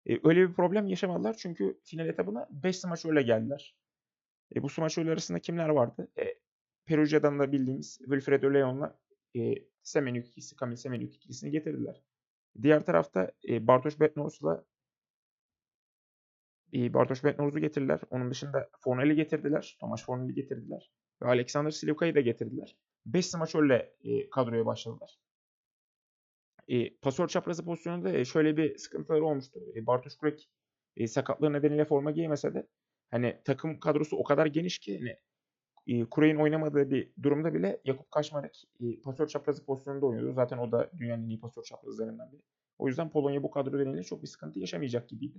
E, 0.06 0.20
öyle 0.24 0.48
bir 0.48 0.54
problem 0.54 0.86
yaşamadılar 0.86 1.36
çünkü 1.38 1.80
final 1.84 2.08
etabına 2.08 2.48
5 2.50 2.78
smaçörle 2.78 3.22
geldiler. 3.22 3.76
E, 4.56 4.62
bu 4.62 4.68
smaçörler 4.68 5.12
arasında 5.12 5.38
kimler 5.38 5.68
vardı? 5.68 6.08
E, 6.18 6.24
Perugia'dan 6.86 7.38
da 7.38 7.52
bildiğimiz 7.52 7.98
Wilfredo 7.98 8.54
Leon'la 8.54 8.98
e, 9.36 9.54
Semenyuk 9.82 10.26
ikisi, 10.26 10.56
Kamil 10.56 10.76
Semenyuk 10.76 11.14
ikilisini 11.14 11.50
getirdiler. 11.50 12.02
Diğer 12.62 12.84
tarafta 12.86 13.32
e, 13.48 13.66
Bartosz 13.66 14.00
Betnors'la 14.00 14.64
e, 16.72 16.94
Bartosz 16.94 17.24
Betnors'u 17.24 17.58
getirdiler. 17.58 18.00
Onun 18.10 18.30
dışında 18.30 18.70
Fornel'i 18.80 19.14
getirdiler. 19.16 19.76
Tomasz 19.80 20.04
Fornel'i 20.04 20.34
getirdiler. 20.34 20.92
Ve 21.22 21.26
Alexander 21.26 21.70
Slivka'yı 21.70 22.14
da 22.14 22.20
getirdiler. 22.20 22.76
5 23.06 23.26
smaçörle 23.26 23.94
e, 24.04 24.30
kadroya 24.30 24.66
başladılar. 24.66 25.18
E, 26.68 26.96
pasör 26.96 27.28
çaprazı 27.28 27.64
pozisyonunda 27.64 28.12
e, 28.12 28.24
şöyle 28.24 28.56
bir 28.56 28.78
sıkıntıları 28.78 29.24
olmuştu. 29.24 29.60
E, 29.76 29.86
Bartosz 29.86 30.16
Kurek 30.16 30.50
e, 30.96 31.06
sakatlığı 31.06 31.52
nedeniyle 31.52 31.84
forma 31.84 32.10
giyemese 32.10 32.54
de 32.54 32.66
hani 33.10 33.40
takım 33.44 33.80
kadrosu 33.80 34.16
o 34.16 34.24
kadar 34.24 34.46
geniş 34.46 34.78
ki 34.78 34.98
hani 34.98 35.16
e, 35.86 36.04
Kurey'in 36.04 36.36
oynamadığı 36.36 36.90
bir 36.90 37.12
durumda 37.22 37.54
bile 37.54 37.80
Yakup 37.84 38.10
Kaşmarek 38.10 38.64
e, 38.80 39.00
pasör 39.00 39.26
çaprazı 39.26 39.64
pozisyonunda 39.64 40.06
oynuyordu. 40.06 40.32
Zaten 40.32 40.58
o 40.58 40.72
da 40.72 40.90
dünyanın 40.98 41.24
en 41.24 41.28
iyi 41.28 41.40
pasör 41.40 41.62
çaprazlarından 41.62 42.32
biri. 42.32 42.42
O 42.78 42.88
yüzden 42.88 43.10
Polonya 43.10 43.42
bu 43.42 43.50
kadro 43.50 43.78
nedeniyle 43.78 44.02
çok 44.02 44.22
bir 44.22 44.26
sıkıntı 44.28 44.58
yaşamayacak 44.58 45.08
gibiydi. 45.08 45.38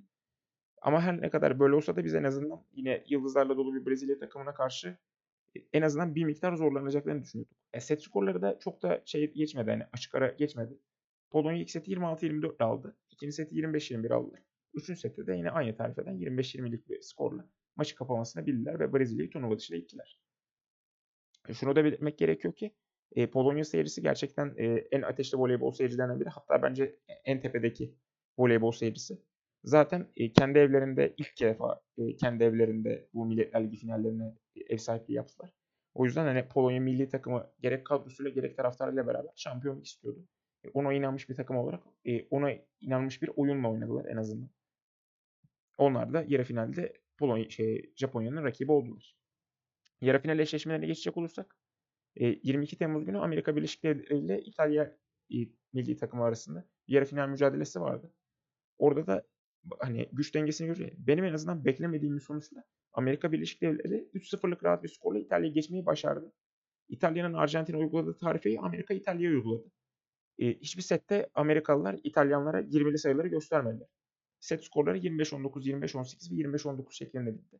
Ama 0.81 1.01
her 1.01 1.21
ne 1.21 1.29
kadar 1.29 1.59
böyle 1.59 1.75
olsa 1.75 1.95
da 1.95 2.05
biz 2.05 2.15
en 2.15 2.23
azından 2.23 2.63
yine 2.73 3.03
yıldızlarla 3.07 3.57
dolu 3.57 3.75
bir 3.75 3.85
Brezilya 3.85 4.19
takımına 4.19 4.53
karşı 4.53 4.97
en 5.73 5.81
azından 5.81 6.15
bir 6.15 6.23
miktar 6.23 6.55
zorlanacaklarını 6.55 7.21
düşünüyorduk. 7.23 7.57
E, 7.73 7.79
set 7.79 8.03
skorları 8.03 8.41
da 8.41 8.59
çok 8.59 8.81
da 8.81 9.01
şey 9.05 9.33
geçmedi. 9.33 9.71
Hani 9.71 9.83
açık 9.93 10.15
ara 10.15 10.27
geçmedi. 10.27 10.77
Polonya 11.29 11.61
ilk 11.61 11.69
seti 11.69 11.91
26-24 11.91 12.63
aldı. 12.63 12.97
İkinci 13.11 13.33
seti 13.33 13.55
25-21 13.55 14.13
aldılar. 14.13 14.39
Üçüncü 14.73 14.99
sette 14.99 15.27
de 15.27 15.35
yine 15.35 15.51
aynı 15.51 15.75
tarifeden 15.75 16.15
25-20'lik 16.15 16.89
bir 16.89 17.01
skorla 17.01 17.49
maçı 17.75 17.95
kapamasını 17.95 18.45
bildiler 18.45 18.79
ve 18.79 18.93
Brezilya'yı 18.93 19.29
turnuva 19.29 19.57
dışına 19.57 19.77
ittiler. 19.77 20.19
E, 21.47 21.53
şunu 21.53 21.75
da 21.75 21.83
belirtmek 21.83 22.17
gerekiyor 22.17 22.55
ki 22.55 22.75
e, 23.15 23.27
Polonya 23.27 23.63
seyircisi 23.63 24.01
gerçekten 24.01 24.53
e, 24.57 24.65
en 24.91 25.01
ateşli 25.01 25.37
voleybol 25.37 25.71
seyircilerinden 25.71 26.19
biri. 26.19 26.29
Hatta 26.29 26.61
bence 26.61 26.99
en 27.25 27.41
tepedeki 27.41 27.95
voleybol 28.37 28.71
seyircisi. 28.71 29.21
Zaten 29.63 30.07
e, 30.17 30.33
kendi 30.33 30.59
evlerinde 30.59 31.13
ilk 31.17 31.41
defa 31.41 31.81
e, 31.97 32.15
kendi 32.15 32.43
evlerinde 32.43 33.07
bu 33.13 33.25
Milletler 33.25 33.63
Ligi 33.63 33.77
finallerine 33.77 34.35
ev 34.69 34.77
sahipliği 34.77 35.13
yaptılar. 35.13 35.53
O 35.93 36.05
yüzden 36.05 36.25
hani 36.25 36.47
Polonya 36.47 36.81
milli 36.81 37.09
takımı 37.09 37.51
gerek 37.61 37.85
kadrosuyla 37.85 38.31
gerek 38.31 38.57
taraftarıyla 38.57 39.07
beraber 39.07 39.31
şampiyonluk 39.35 39.85
istiyordu. 39.85 40.27
E, 40.67 40.71
ona 40.73 40.93
inanmış 40.93 41.29
bir 41.29 41.35
takım 41.35 41.57
olarak 41.57 41.83
e, 42.05 42.23
ona 42.23 42.51
inanmış 42.81 43.21
bir 43.21 43.29
oyunla 43.35 43.71
oynadılar 43.71 44.05
en 44.05 44.17
azından. 44.17 44.49
Onlar 45.77 46.13
da 46.13 46.25
yarı 46.27 46.43
finalde 46.43 46.93
Polonya 47.17 47.49
şey 47.49 47.93
Japonya'nın 47.95 48.43
rakibi 48.43 48.71
oldular. 48.71 49.17
Yarı 50.01 50.19
final 50.19 50.39
eşleşmelerine 50.39 50.85
geçecek 50.87 51.17
olursak 51.17 51.55
22 52.15 52.77
Temmuz 52.77 53.05
günü 53.05 53.17
Amerika 53.17 53.55
Birleşik 53.55 53.83
Devletleri 53.83 54.19
ile 54.19 54.41
İtalya 54.41 54.97
milli 55.73 55.97
takımı 55.97 56.23
arasında 56.23 56.67
yarı 56.87 57.05
final 57.05 57.29
mücadelesi 57.29 57.81
vardı. 57.81 58.13
Orada 58.77 59.07
da 59.07 59.27
hani 59.79 60.09
güç 60.11 60.35
dengesini 60.35 60.67
görüyor. 60.67 60.91
Benim 60.97 61.25
en 61.25 61.33
azından 61.33 61.65
beklemediğim 61.65 62.15
bir 62.15 62.21
sonuçla 62.21 62.63
Amerika 62.93 63.31
Birleşik 63.31 63.61
Devletleri 63.61 64.09
3-0'lık 64.13 64.63
rahat 64.63 64.83
bir 64.83 64.89
skorla 64.89 65.19
İtalya'yı 65.19 65.53
geçmeyi 65.53 65.85
başardı. 65.85 66.33
İtalya'nın 66.89 67.33
Arjantin'e 67.33 67.77
uyguladığı 67.77 68.17
tarifeyi 68.17 68.59
Amerika 68.59 68.93
İtalya'ya 68.93 69.35
uyguladı. 69.35 69.71
E, 70.39 70.53
hiçbir 70.53 70.81
sette 70.81 71.29
Amerikalılar 71.33 71.99
İtalyanlara 72.03 72.61
20'li 72.61 72.97
sayıları 72.97 73.27
göstermediler. 73.27 73.87
Set 74.39 74.63
skorları 74.63 74.97
25-19, 74.97 75.65
25-18 75.65 76.31
ve 76.31 76.35
25-19 76.35 76.91
şeklinde 76.91 77.33
bitti. 77.33 77.59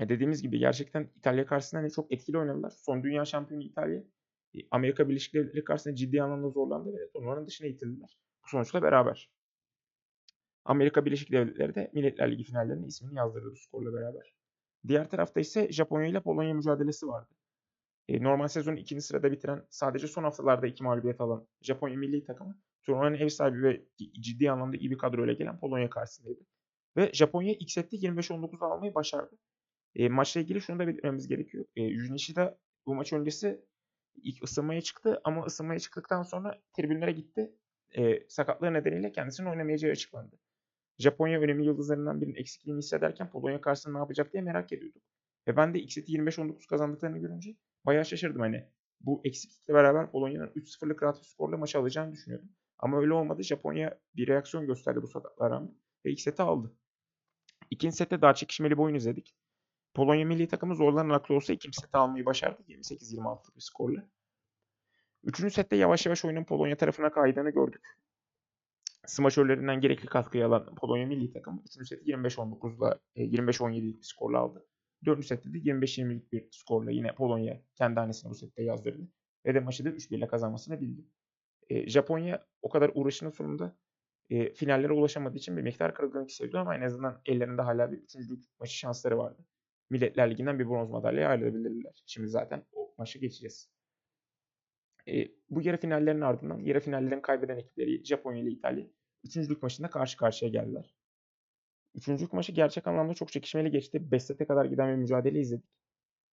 E 0.00 0.08
dediğimiz 0.08 0.42
gibi 0.42 0.58
gerçekten 0.58 1.10
İtalya 1.16 1.46
karşısında 1.46 1.80
hani 1.80 1.90
çok 1.90 2.12
etkili 2.12 2.38
oynadılar. 2.38 2.70
Son 2.70 3.02
dünya 3.02 3.24
şampiyonu 3.24 3.62
İtalya 3.62 4.02
e, 4.54 4.58
Amerika 4.70 5.08
Birleşik 5.08 5.34
Devletleri 5.34 5.64
karşısında 5.64 5.94
ciddi 5.94 6.22
anlamda 6.22 6.48
zorlandı 6.48 6.92
ve 6.92 7.10
turnuvanın 7.12 7.46
dışına 7.46 7.68
itildiler. 7.68 8.18
Bu 8.44 8.48
sonuçla 8.48 8.82
beraber. 8.82 9.30
Amerika 10.64 11.04
Birleşik 11.04 11.32
Devletleri 11.32 11.74
de 11.74 11.90
Milletler 11.94 12.32
Ligi 12.32 12.44
finallerine 12.44 12.86
ismini 12.86 13.14
yazdırdı 13.14 13.50
bu 13.52 13.56
skorla 13.56 13.92
beraber. 13.92 14.34
Diğer 14.88 15.10
tarafta 15.10 15.40
ise 15.40 15.72
Japonya 15.72 16.06
ile 16.08 16.20
Polonya 16.20 16.54
mücadelesi 16.54 17.06
vardı. 17.06 17.34
Normal 18.08 18.48
sezonu 18.48 18.78
ikinci 18.78 19.02
sırada 19.02 19.32
bitiren 19.32 19.66
sadece 19.70 20.06
son 20.06 20.22
haftalarda 20.22 20.66
iki 20.66 20.82
mağlubiyet 20.82 21.20
alan 21.20 21.46
Japonya 21.62 21.96
milli 21.96 22.24
takımı 22.24 22.58
turnuvanın 22.82 23.14
ev 23.14 23.28
sahibi 23.28 23.62
ve 23.62 23.84
ciddi 24.20 24.50
anlamda 24.50 24.76
iyi 24.76 24.90
bir 24.90 24.98
kadroyla 24.98 25.32
gelen 25.32 25.60
Polonya 25.60 25.90
karşısındaydı. 25.90 26.40
Ve 26.96 27.10
Japonya 27.12 27.54
ilk 27.60 27.70
sette 27.70 27.96
25-19 27.96 28.64
almayı 28.64 28.94
başardı. 28.94 29.38
E, 29.94 30.08
maçla 30.08 30.40
ilgili 30.40 30.60
şunu 30.60 30.78
da 30.78 30.86
belirtmemiz 30.86 31.28
gerekiyor. 31.28 31.64
E, 31.76 31.94
Junichi 31.94 32.34
bu 32.86 32.94
maç 32.94 33.12
öncesi 33.12 33.64
ilk 34.22 34.44
ısınmaya 34.44 34.80
çıktı 34.80 35.20
ama 35.24 35.44
ısınmaya 35.44 35.80
çıktıktan 35.80 36.22
sonra 36.22 36.60
tribünlere 36.76 37.12
gitti. 37.12 37.52
E, 37.96 38.28
sakatlığı 38.28 38.72
nedeniyle 38.72 39.12
kendisinin 39.12 39.48
oynamayacağı 39.48 39.92
açıklandı. 39.92 40.38
Japonya 40.98 41.40
önemli 41.40 41.66
yıldızlarından 41.66 42.20
birinin 42.20 42.34
eksikliğini 42.34 42.78
hissederken 42.78 43.30
Polonya 43.30 43.60
karşısında 43.60 43.92
ne 43.92 43.98
yapacak 43.98 44.32
diye 44.32 44.42
merak 44.42 44.72
ediyorduk. 44.72 45.02
Ve 45.48 45.56
ben 45.56 45.74
de 45.74 45.78
ilk 45.80 45.92
seti 45.92 46.12
25-19 46.12 46.66
kazandıklarını 46.66 47.18
görünce 47.18 47.56
bayağı 47.88 48.04
şaşırdım 48.04 48.40
hani. 48.40 48.64
Bu 49.00 49.20
eksiklikle 49.24 49.74
beraber 49.74 50.10
Polonya'nın 50.10 50.46
3-0'lık 50.46 51.02
rahat 51.02 51.20
bir 51.20 51.26
skorla 51.26 51.56
maçı 51.56 51.78
alacağını 51.78 52.12
düşünüyordum. 52.12 52.48
Ama 52.78 52.98
öyle 52.98 53.12
olmadı. 53.12 53.42
Japonya 53.42 53.98
bir 54.16 54.28
reaksiyon 54.28 54.66
gösterdi 54.66 55.02
bu 55.02 55.06
sakatlığa 55.06 55.62
ve 56.04 56.10
ilk 56.10 56.20
seti 56.20 56.42
aldı. 56.42 56.72
İkinci 57.70 57.96
sette 57.96 58.22
daha 58.22 58.34
çekişmeli 58.34 58.78
bir 58.78 58.82
oyun 58.82 58.94
izledik. 58.94 59.34
Polonya 59.94 60.26
milli 60.26 60.48
takımı 60.48 60.74
zorlanan 60.74 61.14
aklı 61.14 61.34
olsa 61.34 61.52
ikinci 61.52 61.80
seti 61.80 61.96
almayı 61.96 62.26
başardı 62.26 62.62
28-26'lık 62.68 63.56
bir 63.56 63.60
skorla. 63.60 64.08
Üçüncü 65.24 65.54
sette 65.54 65.76
yavaş 65.76 66.06
yavaş 66.06 66.24
oyunun 66.24 66.44
Polonya 66.44 66.76
tarafına 66.76 67.10
kaydığını 67.10 67.50
gördük. 67.50 67.98
Smaçörlerinden 69.06 69.80
gerekli 69.80 70.06
katkıyı 70.06 70.46
alan 70.46 70.74
Polonya 70.74 71.06
milli 71.06 71.32
takımı 71.32 71.62
3. 71.80 71.88
seti 71.88 72.10
25-19'la 72.10 72.98
25-17'lik 73.16 73.98
bir 73.98 74.04
skorla 74.04 74.38
aldı. 74.38 74.66
4. 75.04 75.26
sette 75.26 75.54
de 75.54 75.58
25-20'lik 75.58 76.32
bir 76.32 76.48
skorla 76.50 76.90
yine 76.90 77.14
Polonya 77.14 77.62
kendi 77.74 78.00
hanesine 78.00 78.30
bu 78.30 78.34
sette 78.34 78.62
yazdırdı. 78.62 79.08
Ve 79.46 79.54
de 79.54 79.60
maçı 79.60 79.84
da 79.84 79.88
3-1 79.88 80.16
ile 80.16 80.26
kazanmasını 80.26 80.80
bildi. 80.80 81.04
E, 81.68 81.88
Japonya 81.88 82.46
o 82.62 82.68
kadar 82.68 82.90
uğraşının 82.94 83.30
sonunda 83.30 83.76
e, 84.30 84.52
finallere 84.52 84.92
ulaşamadığı 84.92 85.36
için 85.36 85.56
bir 85.56 85.62
miktar 85.62 85.94
kırılganlık 85.94 86.30
hissediyor 86.30 86.60
ama 86.60 86.76
en 86.76 86.82
azından 86.82 87.20
ellerinde 87.26 87.62
hala 87.62 87.92
bir 87.92 87.98
üçüncülük 87.98 88.44
maçı 88.60 88.78
şansları 88.78 89.18
vardı. 89.18 89.44
Milletler 89.90 90.30
Ligi'nden 90.30 90.58
bir 90.58 90.66
bronz 90.66 90.90
madalya 90.90 91.28
ayrılabilirler. 91.28 92.02
Şimdi 92.06 92.28
zaten 92.28 92.64
o 92.72 92.94
maçı 92.98 93.18
geçeceğiz. 93.18 93.70
E, 95.08 95.28
bu 95.50 95.62
yarı 95.62 95.76
finallerin 95.76 96.20
ardından 96.20 96.58
yarı 96.58 96.80
finallerin 96.80 97.20
kaybeden 97.20 97.56
ekipleri 97.56 98.04
Japonya 98.04 98.42
ile 98.42 98.50
İtalya 98.50 98.86
üçüncülük 99.24 99.62
maçında 99.62 99.90
karşı 99.90 100.16
karşıya 100.16 100.50
geldiler. 100.50 100.97
Üçüncülük 101.94 102.32
maçı 102.32 102.52
gerçek 102.52 102.86
anlamda 102.86 103.14
çok 103.14 103.32
çekişmeli 103.32 103.70
geçti. 103.70 104.10
5 104.10 104.22
sete 104.22 104.46
kadar 104.46 104.64
giden 104.64 104.88
bir 104.88 104.96
mücadele 104.96 105.40
izledik. 105.40 105.70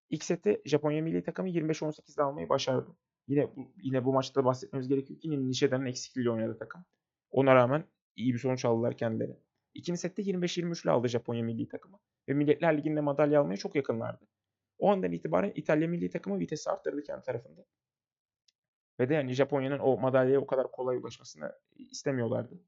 İlk 0.09 0.23
seti 0.23 0.61
Japonya 0.65 1.01
milli 1.01 1.23
takımı 1.23 1.49
25-18'de 1.49 2.23
almayı 2.23 2.49
başardı. 2.49 2.95
Yine 3.27 3.55
bu, 3.55 3.71
yine 3.77 4.05
bu 4.05 4.13
maçta 4.13 4.45
bahsetmemiz 4.45 4.87
gerekiyor 4.87 5.19
ki 5.19 5.47
Nishida'nın 5.49 5.85
eksikliğiyle 5.85 6.31
oynadı 6.31 6.57
takım. 6.59 6.85
Ona 7.31 7.55
rağmen 7.55 7.83
iyi 8.15 8.33
bir 8.33 8.39
sonuç 8.39 8.65
aldılar 8.65 8.97
kendileri. 8.97 9.37
İkinci 9.73 9.99
sette 9.99 10.21
25-23 10.21 10.83
ile 10.83 10.91
aldı 10.91 11.07
Japonya 11.07 11.43
milli 11.43 11.67
takımı 11.67 11.99
ve 12.29 12.33
Milletler 12.33 12.77
Ligi'nde 12.77 13.01
madalya 13.01 13.41
almaya 13.41 13.57
çok 13.57 13.75
yakınlardı. 13.75 14.27
O 14.77 14.91
andan 14.91 15.11
itibaren 15.11 15.51
İtalya 15.55 15.87
milli 15.87 16.09
takımı 16.09 16.39
vitesi 16.39 16.69
arttırdı 16.69 17.03
kendi 17.03 17.23
tarafında. 17.23 17.65
Ve 18.99 19.09
de 19.09 19.13
yani 19.13 19.33
Japonya'nın 19.33 19.79
o 19.79 19.97
madalyaya 19.97 20.39
o 20.39 20.47
kadar 20.47 20.71
kolay 20.71 20.97
ulaşmasını 20.97 21.51
istemiyorlardı. 21.75 22.59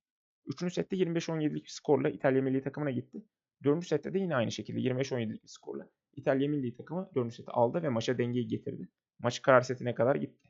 Üçüncü 0.48 0.74
sette 0.74 0.96
25-17'lik 0.96 1.64
bir 1.64 1.70
skorla 1.70 2.10
İtalya 2.10 2.42
milli 2.42 2.62
takımına 2.62 2.92
gitti. 2.92 3.26
Dördüncü 3.64 3.88
sette 3.88 4.14
de 4.14 4.20
yine 4.20 4.36
aynı 4.36 4.52
şekilde 4.52 4.80
25-17'lik 4.80 5.44
bir 5.44 5.48
skorla 5.48 5.90
İtalya 6.16 6.50
milli 6.50 6.76
takımı 6.76 7.10
dördüncü 7.16 7.36
seti 7.36 7.52
aldı 7.52 7.84
ve 7.84 7.90
maça 7.90 8.18
dengeyi 8.18 8.48
getirdi. 8.48 8.90
Maç 9.20 9.42
karar 9.42 9.62
setine 9.62 9.96
kadar 9.96 10.16
gitti. 10.16 10.50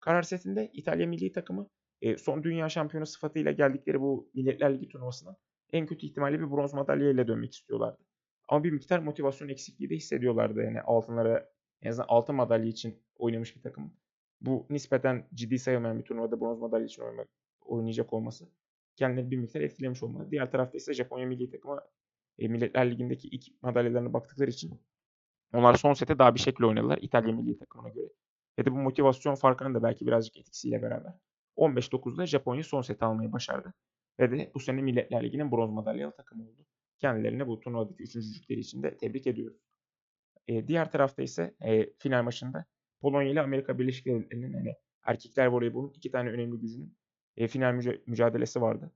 Karar 0.00 0.22
setinde 0.22 0.70
İtalya 0.72 1.06
milli 1.06 1.32
takımı 1.32 1.68
e, 2.00 2.16
son 2.16 2.44
dünya 2.44 2.68
şampiyonu 2.68 3.06
sıfatıyla 3.06 3.52
geldikleri 3.52 4.00
bu 4.00 4.30
Milletler 4.34 4.74
Ligi 4.74 4.88
turnuvasına 4.88 5.36
en 5.72 5.86
kötü 5.86 6.06
ihtimalle 6.06 6.40
bir 6.40 6.50
bronz 6.50 6.74
madalya 6.74 7.10
ile 7.10 7.26
dönmek 7.26 7.52
istiyorlardı. 7.52 8.02
Ama 8.48 8.64
bir 8.64 8.70
miktar 8.70 8.98
motivasyon 8.98 9.48
eksikliği 9.48 9.90
de 9.90 9.96
hissediyorlardı. 9.96 10.62
Yani 10.62 10.80
altınlara 10.80 11.48
en 11.82 11.90
azından 11.90 12.06
altın 12.08 12.34
madalya 12.34 12.68
için 12.68 13.02
oynamış 13.16 13.56
bir 13.56 13.62
takım. 13.62 13.92
Bu 14.40 14.66
nispeten 14.70 15.28
ciddi 15.34 15.58
sayılmayan 15.58 15.98
bir 15.98 16.04
turnuvada 16.04 16.40
bronz 16.40 16.58
madalya 16.58 16.86
için 16.86 17.02
oynamak, 17.02 17.28
oynayacak 17.60 18.12
olması 18.12 18.48
kendilerini 18.96 19.30
bir 19.30 19.36
miktar 19.36 19.60
etkilemiş 19.60 20.02
olmalı. 20.02 20.30
Diğer 20.30 20.50
tarafta 20.50 20.78
ise 20.78 20.94
Japonya 20.94 21.26
milli 21.26 21.50
takımı 21.50 21.80
e, 22.38 22.48
Milletler 22.48 22.90
Ligi'ndeki 22.90 23.28
ilk 23.28 23.62
madalyalarına 23.62 24.12
baktıkları 24.12 24.50
için 24.50 24.80
onlar 25.54 25.74
son 25.74 25.92
sete 25.92 26.18
daha 26.18 26.34
bir 26.34 26.40
şekilde 26.40 26.66
oynadılar 26.66 26.98
İtalya 27.02 27.34
milli 27.34 27.58
takımına 27.58 27.88
göre. 27.88 28.08
Ve 28.58 28.64
de 28.64 28.72
bu 28.72 28.76
motivasyon 28.76 29.34
farkının 29.34 29.74
da 29.74 29.82
belki 29.82 30.06
birazcık 30.06 30.36
etkisiyle 30.36 30.82
beraber 30.82 31.12
15-9'da 31.56 32.26
Japonya 32.26 32.62
son 32.62 32.82
seti 32.82 33.04
almayı 33.04 33.32
başardı. 33.32 33.74
Ve 34.20 34.30
de 34.30 34.50
bu 34.54 34.60
sene 34.60 34.82
Milletler 34.82 35.24
Ligi'nin 35.24 35.52
bronz 35.52 35.70
madalyalı 35.70 36.12
takımı 36.16 36.42
oldu. 36.42 36.66
Kendilerini 36.98 37.46
bu 37.46 37.60
turnuvadaki 37.60 38.02
üçüncülükleri 38.02 38.60
için 38.60 38.82
de 38.82 38.96
tebrik 38.96 39.26
ediyoruz. 39.26 39.62
E, 40.48 40.68
diğer 40.68 40.90
tarafta 40.92 41.22
ise 41.22 41.54
e, 41.60 41.92
final 41.98 42.22
maçında 42.22 42.64
Polonya 43.00 43.30
ile 43.30 43.40
Amerika 43.40 43.78
Birleşik 43.78 44.06
Devletleri'nin 44.06 44.52
hani 44.52 44.74
erkekler 45.02 45.46
voleybolunun 45.46 45.92
iki 45.94 46.10
tane 46.10 46.30
önemli 46.30 46.60
gücünün 46.60 46.96
e, 47.36 47.48
final 47.48 47.74
müca- 47.74 48.00
mücadelesi 48.06 48.60
vardı. 48.60 48.90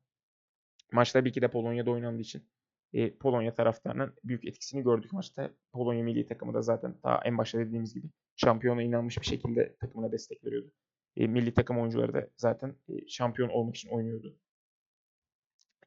Maç 0.93 1.13
tabii 1.13 1.33
ki 1.33 1.43
de 1.43 1.49
Polonya'da 1.49 1.91
oynandığı 1.91 2.21
için 2.23 2.49
e, 2.93 3.17
Polonya 3.17 3.55
taraftarının 3.55 4.15
büyük 4.25 4.45
etkisini 4.45 4.83
gördük 4.83 5.13
maçta. 5.13 5.51
Polonya 5.73 6.05
milli 6.05 6.27
takımı 6.27 6.55
da 6.55 6.63
zaten 6.63 6.95
daha 7.05 7.21
en 7.25 7.39
başta 7.39 7.59
dediğimiz 7.59 7.95
gibi 7.95 8.07
şampiyona 8.37 8.83
inanmış 8.83 9.21
bir 9.21 9.27
şekilde 9.27 9.77
takımına 9.77 10.13
destek 10.13 10.45
veriyordu. 10.45 10.73
E, 11.17 11.27
milli 11.27 11.55
takım 11.55 11.79
oyuncuları 11.79 12.15
da 12.15 12.29
zaten 12.37 12.77
e, 12.89 13.09
şampiyon 13.09 13.49
olmak 13.49 13.77
için 13.77 13.89
oynuyordu. 13.89 14.39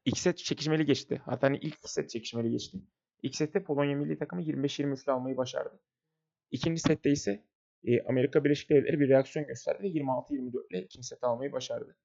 İlk 0.04 0.18
set 0.18 0.38
çekişmeli 0.38 0.84
geçti. 0.86 1.22
Hatta 1.24 1.46
hani 1.46 1.58
ilk 1.58 1.78
set 1.84 2.10
çekişmeli 2.10 2.50
geçti. 2.50 2.78
İlk 3.22 3.36
sette 3.36 3.62
Polonya 3.62 3.96
milli 3.96 4.18
takımı 4.18 4.42
25-23'le 4.42 5.12
almayı 5.12 5.36
başardı. 5.36 5.80
İkinci 6.50 6.80
sette 6.80 7.10
ise 7.10 7.44
e, 7.84 8.02
Amerika 8.02 8.44
Birleşik 8.44 8.70
Devletleri 8.70 9.00
bir 9.00 9.08
reaksiyon 9.08 9.46
gösterdi 9.46 9.82
ve 9.82 9.88
26-24 9.88 10.66
ile 10.70 10.82
ikinci 10.84 11.06
seti 11.06 11.26
almayı 11.26 11.52
başardı. 11.52 11.96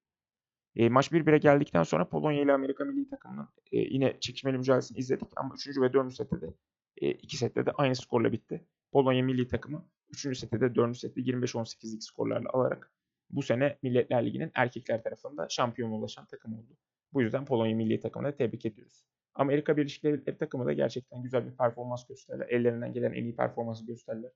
E, 0.75 0.89
maç 0.89 1.11
1-1'e 1.11 1.37
geldikten 1.37 1.83
sonra 1.83 2.09
Polonya 2.09 2.41
ile 2.41 2.53
Amerika 2.53 2.85
milli 2.85 3.09
takımının 3.09 3.47
e, 3.71 3.79
yine 3.79 4.19
çekişmeli 4.19 4.57
mücadelesini 4.57 4.97
izledik 4.97 5.27
ama 5.35 5.55
3. 5.55 5.77
ve 5.77 5.93
4. 5.93 6.13
sette 6.13 6.41
de 6.41 6.53
e, 7.01 7.27
sette 7.27 7.65
de 7.65 7.71
aynı 7.71 7.95
skorla 7.95 8.31
bitti. 8.31 8.65
Polonya 8.91 9.23
milli 9.23 9.47
takımı 9.47 9.85
3. 10.09 10.37
sette 10.37 10.61
de 10.61 10.75
4. 10.75 10.97
sette 10.97 11.21
25-18'lik 11.21 12.03
skorlarla 12.03 12.49
alarak 12.53 12.91
bu 13.29 13.41
sene 13.41 13.77
Milletler 13.81 14.25
Ligi'nin 14.25 14.51
erkekler 14.53 15.03
tarafında 15.03 15.49
şampiyon 15.49 15.91
ulaşan 15.91 16.25
takım 16.25 16.53
oldu. 16.53 16.77
Bu 17.13 17.21
yüzden 17.21 17.45
Polonya 17.45 17.75
milli 17.75 17.99
takımını 17.99 18.35
tebrik 18.35 18.65
ediyoruz. 18.65 19.05
Amerika 19.35 19.77
Birleşik 19.77 20.03
Devletleri 20.03 20.37
takımı 20.37 20.65
da 20.65 20.73
gerçekten 20.73 21.23
güzel 21.23 21.45
bir 21.45 21.57
performans 21.57 22.07
gösterdiler. 22.07 22.47
Ellerinden 22.49 22.93
gelen 22.93 23.13
en 23.13 23.23
iyi 23.23 23.35
performansı 23.35 23.85
gösterdiler. 23.85 24.31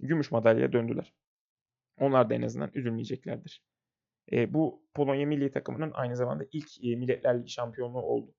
Gümüş 0.00 0.30
madalyaya 0.30 0.72
döndüler. 0.72 1.14
Onlar 1.98 2.30
da 2.30 2.34
en 2.34 2.42
azından 2.42 2.70
üzülmeyeceklerdir. 2.74 3.62
E, 4.32 4.54
bu 4.54 4.82
Polonya 4.94 5.26
milli 5.26 5.50
takımının 5.50 5.90
aynı 5.94 6.16
zamanda 6.16 6.44
ilk 6.52 6.84
e, 6.84 6.96
Milletler 6.96 7.38
Ligi 7.38 7.50
şampiyonluğu 7.50 8.02
oldu. 8.02 8.34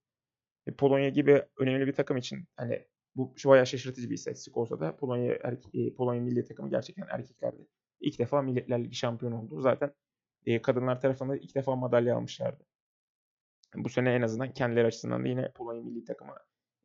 E, 0.68 0.74
Polonya 0.74 1.10
gibi 1.10 1.44
önemli 1.58 1.88
bir 1.88 1.94
takım 1.94 2.18
için 2.18 2.48
hani 2.56 2.88
bu 3.16 3.34
şu 3.38 3.50
bayağı 3.50 3.68
şaşırtıcı 3.68 4.10
bir 4.10 4.16
istatistik 4.16 4.58
olsa 4.58 4.80
da 4.80 4.96
Polonya 4.96 5.38
erke, 5.44 5.94
Polonya 5.94 6.22
milli 6.22 6.46
takımı 6.46 6.70
gerçekten 6.70 7.08
erkeklerde 7.10 7.68
ilk 8.00 8.20
defa 8.20 8.42
Milletler 8.42 8.84
Ligi 8.84 8.96
şampiyonu 8.96 9.42
oldu. 9.42 9.62
Zaten 9.62 9.94
e, 10.46 10.62
kadınlar 10.62 11.02
tarafında 11.02 11.38
ilk 11.38 11.56
defa 11.56 11.76
madalya 11.76 12.16
almışlardı. 12.16 12.64
Bu 13.76 13.90
sene 13.90 14.14
en 14.14 14.22
azından 14.22 14.54
kendileri 14.54 14.88
açısından 14.88 15.24
da 15.24 15.28
yine 15.28 15.52
Polonya 15.52 15.84
milli 15.84 16.06
takımı 16.06 16.36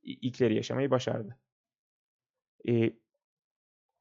ilkleri 0.03 0.55
yaşamayı 0.55 0.91
başardı. 0.91 1.39
E, 2.69 2.93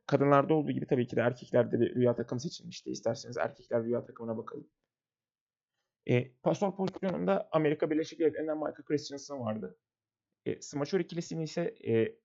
kadınlarda 0.07 0.53
olduğu 0.53 0.71
gibi 0.71 0.88
tabii 0.88 1.07
ki 1.07 1.15
de 1.15 1.21
erkeklerde 1.21 1.79
bir 1.79 1.95
rüya 1.95 2.15
takım 2.15 2.39
seçilmişti. 2.39 2.91
İsterseniz 2.91 3.38
erkekler 3.38 3.83
rüya 3.83 4.05
takımına 4.05 4.38
bakalım. 4.38 4.67
E, 6.09 6.31
pasör 6.43 6.71
pozisyonunda 6.71 7.50
Amerika 7.51 7.91
Birleşik 7.91 8.19
Devletleri'nden 8.19 8.57
Michael 8.57 8.83
Christensen 8.83 9.39
vardı. 9.39 9.77
E, 10.45 10.62
smaçör 10.62 11.00
ikilisini 11.00 11.43
ise 11.43 11.75
e, 11.88 12.15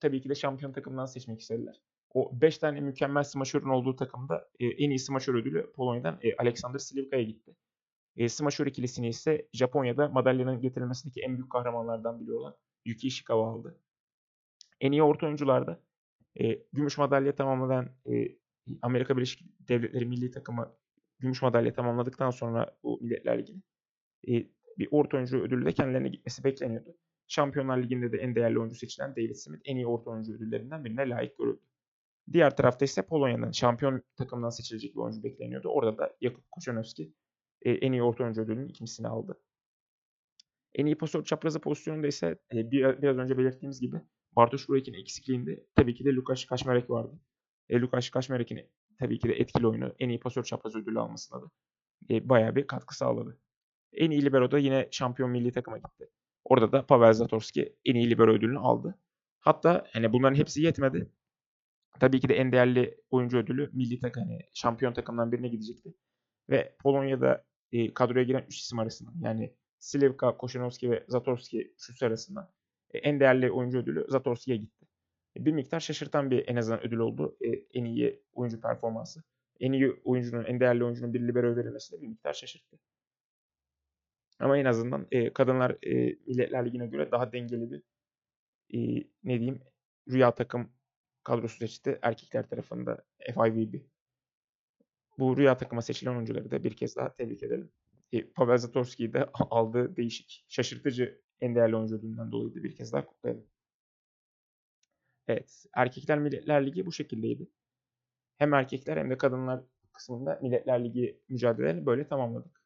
tabii 0.00 0.20
ki 0.20 0.28
de 0.28 0.34
şampiyon 0.34 0.72
takımından 0.72 1.06
seçmek 1.06 1.40
istediler. 1.40 1.82
O 2.14 2.40
5 2.40 2.58
tane 2.58 2.80
mükemmel 2.80 3.22
smaçörün 3.22 3.68
olduğu 3.68 3.96
takımda 3.96 4.48
e, 4.60 4.66
en 4.66 4.90
iyi 4.90 4.98
smaçör 4.98 5.34
ödülü 5.34 5.72
Polonya'dan 5.72 6.18
e, 6.22 6.36
Alexander 6.36 6.78
Slivka'ya 6.78 7.22
gitti. 7.22 7.56
E, 8.16 8.28
smaçör 8.28 8.66
ikilisini 8.66 9.08
ise 9.08 9.48
Japonya'da 9.52 10.08
madalyanın 10.08 10.60
getirilmesindeki 10.60 11.20
en 11.20 11.36
büyük 11.36 11.52
kahramanlardan 11.52 12.20
biri 12.20 12.32
olan 12.32 12.56
Yuki 12.84 13.06
Ishikawa 13.06 13.48
aldı. 13.48 13.80
En 14.80 14.92
iyi 14.92 15.02
orta 15.02 15.26
oyuncularda 15.26 15.80
e, 16.40 16.62
gümüş 16.72 16.98
madalya 16.98 17.34
tamamlanan 17.34 17.88
e, 18.06 18.36
Amerika 18.82 19.16
Birleşik 19.16 19.68
Devletleri 19.68 20.06
milli 20.06 20.30
takımı 20.30 20.76
gümüş 21.18 21.42
madalya 21.42 21.72
tamamladıktan 21.72 22.30
sonra 22.30 22.76
bu 22.82 22.98
Milletler 23.02 23.38
Ligi'ni 23.38 23.62
e, 24.28 24.46
bir 24.78 24.88
orta 24.90 25.16
oyuncu 25.16 25.40
ödülü 25.40 25.64
de 25.64 25.72
kendilerine 25.72 26.08
gitmesi 26.08 26.44
bekleniyordu. 26.44 26.96
Şampiyonlar 27.26 27.82
Ligi'nde 27.82 28.12
de 28.12 28.16
en 28.18 28.34
değerli 28.34 28.58
oyuncu 28.58 28.76
seçilen 28.76 29.10
David 29.16 29.34
Smith 29.34 29.62
en 29.64 29.76
iyi 29.76 29.86
orta 29.86 30.10
oyuncu 30.10 30.34
ödüllerinden 30.34 30.84
birine 30.84 31.08
layık 31.08 31.38
görüldü. 31.38 31.60
Diğer 32.32 32.56
tarafta 32.56 32.84
ise 32.84 33.02
Polonya'nın 33.02 33.52
şampiyon 33.52 34.02
takımından 34.16 34.50
seçilecek 34.50 34.94
bir 34.94 35.00
oyuncu 35.00 35.22
bekleniyordu. 35.22 35.68
Orada 35.68 35.98
da 35.98 36.16
Jakub 36.22 36.42
Kochanowski 36.50 37.12
e, 37.62 37.70
en 37.70 37.92
iyi 37.92 38.02
orta 38.02 38.24
oyuncu 38.24 38.42
ödülünün 38.42 38.68
ikincisini 38.68 39.08
aldı. 39.08 39.40
En 40.74 40.86
iyi 40.86 40.98
pasör 40.98 41.24
çaprazı 41.24 41.60
pozisyonunda 41.60 42.06
ise 42.06 42.38
e, 42.52 42.70
bir, 42.70 43.02
biraz 43.02 43.18
önce 43.18 43.38
belirttiğimiz 43.38 43.80
gibi 43.80 44.00
Bartosz 44.36 44.68
Burek'in 44.68 44.94
eksikliğinde 44.94 45.66
tabii 45.74 45.94
ki 45.94 46.04
de 46.04 46.12
Lukasz 46.12 46.44
Kaczmarek 46.44 46.90
vardı. 46.90 47.20
E, 47.68 47.80
Lukasz 47.80 48.10
Kaczmarek'in 48.10 48.60
tabii 48.98 49.18
ki 49.18 49.28
de 49.28 49.32
etkili 49.34 49.66
oyunu 49.66 49.94
en 49.98 50.08
iyi 50.08 50.20
pasör 50.20 50.44
çapraz 50.44 50.76
ödülü 50.76 51.00
almasına 51.00 51.42
da 51.42 51.46
e, 52.10 52.28
bayağı 52.28 52.56
bir 52.56 52.66
katkı 52.66 52.96
sağladı. 52.96 53.38
En 53.92 54.10
iyi 54.10 54.24
libero 54.24 54.50
da 54.50 54.58
yine 54.58 54.88
şampiyon 54.90 55.30
milli 55.30 55.52
takıma 55.52 55.78
gitti. 55.78 56.10
Orada 56.44 56.72
da 56.72 56.86
Pavel 56.86 57.12
Zatorski 57.12 57.76
en 57.84 57.94
iyi 57.94 58.10
libero 58.10 58.32
ödülünü 58.32 58.58
aldı. 58.58 58.98
Hatta 59.40 59.86
hani 59.92 60.12
bunların 60.12 60.36
hepsi 60.36 60.62
yetmedi. 60.62 61.12
Tabii 62.00 62.20
ki 62.20 62.28
de 62.28 62.34
en 62.34 62.52
değerli 62.52 63.00
oyuncu 63.10 63.38
ödülü 63.38 63.70
milli 63.72 63.98
takım 64.00 64.22
hani 64.22 64.40
şampiyon 64.54 64.92
takımdan 64.92 65.32
birine 65.32 65.48
gidecekti. 65.48 65.94
Ve 66.50 66.76
Polonya'da 66.82 67.44
e, 67.72 67.94
kadroya 67.94 68.24
giren 68.24 68.44
3 68.48 68.58
isim 68.58 68.78
arasında 68.78 69.10
yani 69.20 69.54
Slivka, 69.78 70.36
Koşanovski 70.36 70.90
ve 70.90 71.04
Zatorski 71.08 71.72
üçlüsü 71.76 72.06
arasından 72.06 72.50
e, 72.90 72.98
en 72.98 73.20
değerli 73.20 73.50
oyuncu 73.50 73.78
ödülü 73.78 74.06
Zatorski'ye 74.08 74.56
gitti. 74.56 74.77
E, 75.38 75.44
bir 75.44 75.52
miktar 75.52 75.80
şaşırtan 75.80 76.30
bir 76.30 76.48
en 76.48 76.56
azından 76.56 76.86
ödül 76.86 76.98
oldu. 76.98 77.36
E, 77.40 77.48
en 77.50 77.84
iyi 77.84 78.22
oyuncu 78.32 78.60
performansı. 78.60 79.22
En 79.60 79.72
iyi 79.72 79.92
oyuncunun, 80.04 80.44
en 80.44 80.60
değerli 80.60 80.84
oyuncunun 80.84 81.14
bir 81.14 81.28
libero 81.28 81.56
verilmesi 81.56 81.92
de 81.92 82.02
bir 82.02 82.08
miktar 82.08 82.32
şaşırttı. 82.32 82.78
Ama 84.38 84.58
en 84.58 84.64
azından 84.64 85.06
e, 85.10 85.32
kadınlar 85.32 85.76
e, 85.82 86.16
Milletler 86.26 86.66
Ligi'ne 86.66 86.86
göre 86.86 87.10
daha 87.10 87.32
dengeli 87.32 87.70
bir 87.70 87.82
ne 89.24 89.38
diyeyim 89.38 89.60
rüya 90.08 90.34
takım 90.34 90.72
kadrosu 91.24 91.58
seçti 91.58 91.98
erkekler 92.02 92.48
tarafında 92.48 93.04
FIVB. 93.34 93.74
Bu 95.18 95.36
rüya 95.36 95.56
takıma 95.56 95.82
seçilen 95.82 96.14
oyuncuları 96.14 96.50
da 96.50 96.64
bir 96.64 96.76
kez 96.76 96.96
daha 96.96 97.14
tebrik 97.14 97.42
edelim. 97.42 97.70
E, 98.12 98.30
Pavel 98.30 98.56
Zatorski'yi 98.58 99.12
de 99.12 99.28
aldığı 99.34 99.96
değişik, 99.96 100.44
şaşırtıcı 100.48 101.20
en 101.40 101.54
değerli 101.54 101.76
oyuncu 101.76 102.02
dolayı 102.32 102.54
da 102.54 102.62
bir 102.62 102.76
kez 102.76 102.92
daha 102.92 103.06
kutlayalım. 103.06 103.46
Evet, 105.28 105.64
Erkekler 105.74 106.18
Milletler 106.18 106.66
Ligi 106.66 106.86
bu 106.86 106.92
şekildeydi. 106.92 107.48
Hem 108.38 108.54
erkekler 108.54 108.96
hem 108.96 109.10
de 109.10 109.18
kadınlar 109.18 109.60
kısmında 109.92 110.38
Milletler 110.42 110.84
Ligi 110.84 111.20
mücadelelerini 111.28 111.86
böyle 111.86 112.08
tamamladık. 112.08 112.62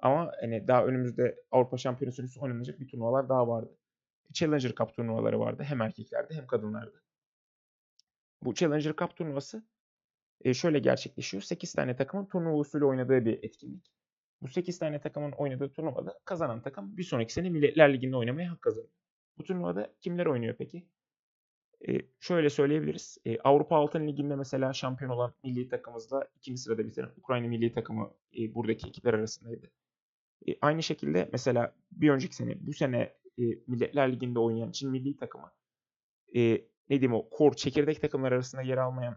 Ama 0.00 0.32
hani 0.40 0.68
daha 0.68 0.86
önümüzde 0.86 1.44
Avrupa 1.50 1.76
Şampiyonası 1.78 2.40
oynanacak 2.40 2.80
bir 2.80 2.88
turnuvalar 2.88 3.28
daha 3.28 3.48
vardı. 3.48 3.78
Challenger 4.32 4.74
Cup 4.74 4.94
turnuvaları 4.94 5.40
vardı 5.40 5.62
hem 5.62 5.82
erkeklerde 5.82 6.34
hem 6.34 6.46
kadınlarda. 6.46 7.02
Bu 8.42 8.54
Challenger 8.54 8.96
Cup 8.96 9.16
turnuvası 9.16 9.64
e, 10.40 10.54
şöyle 10.54 10.78
gerçekleşiyor. 10.78 11.42
8 11.42 11.72
tane 11.72 11.96
takımın 11.96 12.26
turnuva 12.26 12.56
usulü 12.56 12.84
oynadığı 12.84 13.24
bir 13.24 13.42
etkinlik. 13.42 13.92
Bu 14.42 14.48
8 14.48 14.78
tane 14.78 15.00
takımın 15.00 15.32
oynadığı 15.32 15.72
turnuvada 15.72 16.18
kazanan 16.24 16.62
takım 16.62 16.96
bir 16.96 17.02
sonraki 17.02 17.32
sene 17.32 17.50
Milletler 17.50 17.94
Ligi'nde 17.94 18.16
oynamaya 18.16 18.50
hak 18.50 18.62
kazanıyor. 18.62 18.92
Bu 19.38 19.44
turnuvada 19.44 19.94
kimler 20.00 20.26
oynuyor 20.26 20.54
peki? 20.58 20.88
Şöyle 22.20 22.50
söyleyebiliriz. 22.50 23.18
Avrupa 23.44 23.76
Altın 23.76 24.06
Ligi'nde 24.06 24.36
mesela 24.36 24.72
şampiyon 24.72 25.10
olan 25.10 25.34
milli 25.44 25.68
takımımızla 25.68 26.28
ikinci 26.36 26.60
sırada 26.60 26.86
bitiren 26.86 27.10
Ukrayna 27.16 27.48
milli 27.48 27.72
takımı 27.72 28.10
buradaki 28.54 28.88
ekipler 28.88 29.14
arasındaydı. 29.14 29.70
Aynı 30.60 30.82
şekilde 30.82 31.28
mesela 31.32 31.74
bir 31.92 32.10
önceki 32.10 32.36
sene 32.36 32.66
bu 32.66 32.72
sene 32.72 33.14
e, 33.38 33.42
Milletler 33.66 34.12
Ligi'nde 34.12 34.38
oynayan 34.38 34.70
Çin 34.70 34.90
milli 34.90 35.16
takımı 35.16 35.52
ne 36.90 37.00
diyeyim 37.00 37.14
o 37.14 37.28
core 37.38 37.56
çekirdek 37.56 38.00
takımlar 38.00 38.32
arasında 38.32 38.62
yer 38.62 38.78
almayan 38.78 39.16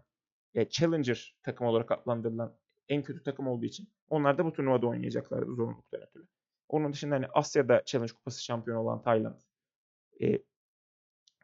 e, 0.54 0.68
Challenger 0.68 1.36
takım 1.42 1.66
olarak 1.66 1.90
adlandırılan 1.90 2.56
en 2.88 3.02
kötü 3.02 3.22
takım 3.22 3.48
olduğu 3.48 3.66
için 3.66 3.88
onlar 4.08 4.38
da 4.38 4.44
bu 4.44 4.52
turnuvada 4.52 4.86
oynayacaklardı 4.86 5.54
zorunluluktan. 5.54 6.00
Onun 6.68 6.92
dışında 6.92 7.14
hani 7.14 7.26
Asya'da 7.26 7.82
Challenge 7.84 8.12
Kupası 8.12 8.44
şampiyonu 8.44 8.80
olan 8.80 9.02
Tayland, 9.02 9.40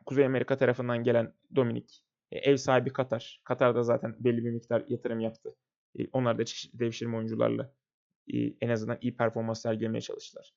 Kuzey 0.06 0.26
Amerika 0.26 0.56
tarafından 0.56 1.02
gelen 1.02 1.34
Dominik, 1.56 2.04
e, 2.32 2.38
ev 2.38 2.56
sahibi 2.56 2.92
Katar. 2.92 3.40
Katar 3.44 3.74
da 3.74 3.82
zaten 3.82 4.16
belli 4.18 4.44
bir 4.44 4.50
miktar 4.50 4.84
yatırım 4.88 5.20
yaptı. 5.20 5.54
E, 5.98 6.08
onlar 6.12 6.38
da 6.38 6.44
çeşitli 6.44 6.78
devşirme 6.78 7.16
oyuncularla 7.16 7.74
e, 8.32 8.38
en 8.60 8.68
azından 8.68 8.98
iyi 9.00 9.16
performans 9.16 9.62
sergilemeye 9.62 10.00
çalıştılar. 10.00 10.54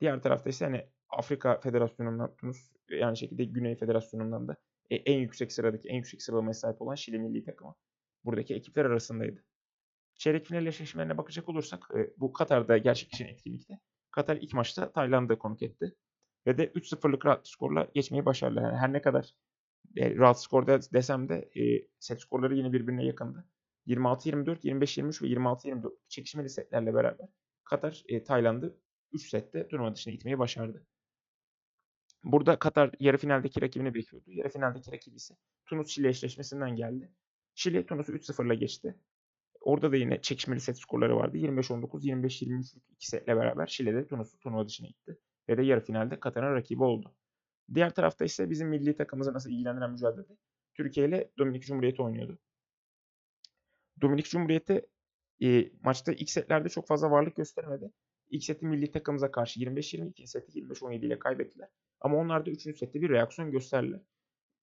Diğer 0.00 0.22
tarafta 0.22 0.50
ise 0.50 0.64
hani 0.64 0.86
Afrika 1.08 1.60
Federasyonu'ndan 1.60 2.36
Tunus 2.36 2.72
ve 2.90 3.06
aynı 3.06 3.16
şekilde 3.16 3.44
Güney 3.44 3.76
Federasyonu'ndan 3.76 4.48
da 4.48 4.56
en 4.90 5.18
yüksek 5.18 5.52
sıradaki, 5.52 5.88
en 5.88 5.96
yüksek 5.96 6.22
sıralamaya 6.22 6.54
sahip 6.54 6.82
olan 6.82 6.94
Şili 6.94 7.18
milli 7.18 7.44
takımı. 7.44 7.74
Buradaki 8.24 8.54
ekipler 8.54 8.84
arasındaydı. 8.84 9.44
Çeyrek 10.14 10.46
final 10.46 10.66
eşleşmelerine 10.66 11.18
bakacak 11.18 11.48
olursak 11.48 11.88
bu 12.16 12.32
Katar'da 12.32 12.78
gerçekleşen 12.78 13.26
etkinlikte 13.26 13.78
Katar 14.10 14.36
ilk 14.36 14.54
maçta 14.54 14.92
Tayland'ı 14.92 15.38
konuk 15.38 15.62
etti. 15.62 15.94
Ve 16.46 16.58
de 16.58 16.66
3-0'lık 16.66 17.26
rahat 17.26 17.48
skorla 17.48 17.88
geçmeyi 17.94 18.26
başardılar. 18.26 18.62
Yani 18.62 18.76
her 18.76 18.92
ne 18.92 19.02
kadar 19.02 19.34
e, 19.96 20.16
rahat 20.16 20.42
skorda 20.42 20.80
desem 20.92 21.28
de 21.28 21.50
e, 21.56 21.88
set 21.98 22.20
skorları 22.20 22.54
yine 22.54 22.72
birbirine 22.72 23.04
yakındı. 23.06 23.44
26-24, 23.86 24.64
25-23 24.64 25.22
ve 25.22 25.26
26-24 25.26 25.92
çekişmeli 26.08 26.48
setlerle 26.48 26.94
beraber 26.94 27.28
Katar 27.64 28.02
e, 28.08 28.24
Tayland'ı 28.24 28.76
3 29.12 29.30
sette 29.30 29.68
turnuva 29.68 29.94
dışına 29.94 30.12
gitmeyi 30.12 30.38
başardı. 30.38 30.86
Burada 32.24 32.58
Katar 32.58 32.90
yarı 33.00 33.16
finaldeki 33.16 33.62
rakibini 33.62 33.94
bekliyordu. 33.94 34.30
Yarı 34.30 34.48
finaldeki 34.48 34.92
rakibi 34.92 35.16
ise 35.16 35.34
Tunus-Şili 35.66 36.08
eşleşmesinden 36.08 36.76
geldi. 36.76 37.12
Şili 37.54 37.86
Tunus'u 37.86 38.12
3-0'la 38.12 38.54
geçti. 38.54 38.98
Orada 39.60 39.92
da 39.92 39.96
yine 39.96 40.22
çekişmeli 40.22 40.60
set 40.60 40.78
skorları 40.78 41.16
vardı. 41.16 41.36
25-19, 41.36 42.04
25-23'lük 42.04 42.82
iki 42.90 43.08
setle 43.08 43.36
beraber 43.36 43.66
Şili 43.66 43.94
de 43.94 44.06
Tunus'u 44.06 44.38
turnuva 44.38 44.68
dışına 44.68 44.86
gitti. 44.86 45.18
Ve 45.50 45.56
de 45.56 45.62
yarı 45.62 45.80
finalde 45.80 46.20
Katar'ın 46.20 46.54
rakibi 46.54 46.82
oldu. 46.84 47.14
Diğer 47.74 47.94
tarafta 47.94 48.24
ise 48.24 48.50
bizim 48.50 48.68
milli 48.68 48.96
takımımızı 48.96 49.34
nasıl 49.34 49.50
ilgilendiren 49.50 49.90
mücadelede 49.90 50.36
Türkiye 50.74 51.08
ile 51.08 51.30
Dominik 51.38 51.62
Cumhuriyeti 51.62 52.02
oynuyordu. 52.02 52.38
Dominik 54.00 54.26
Cumhuriyeti 54.26 54.86
e, 55.42 55.70
maçta 55.82 56.12
ilk 56.12 56.30
setlerde 56.30 56.68
çok 56.68 56.86
fazla 56.88 57.10
varlık 57.10 57.36
göstermedi. 57.36 57.92
İlk 58.28 58.44
seti 58.44 58.66
milli 58.66 58.92
takımımıza 58.92 59.30
karşı 59.30 59.60
25-20, 59.60 60.08
ikinci 60.10 60.30
seti 60.30 60.60
25-17 60.60 61.06
ile 61.06 61.18
kaybettiler. 61.18 61.68
Ama 62.00 62.16
onlar 62.16 62.46
da 62.46 62.50
üçüncü 62.50 62.78
sette 62.78 63.02
bir 63.02 63.10
reaksiyon 63.10 63.50
gösterdiler. 63.50 64.00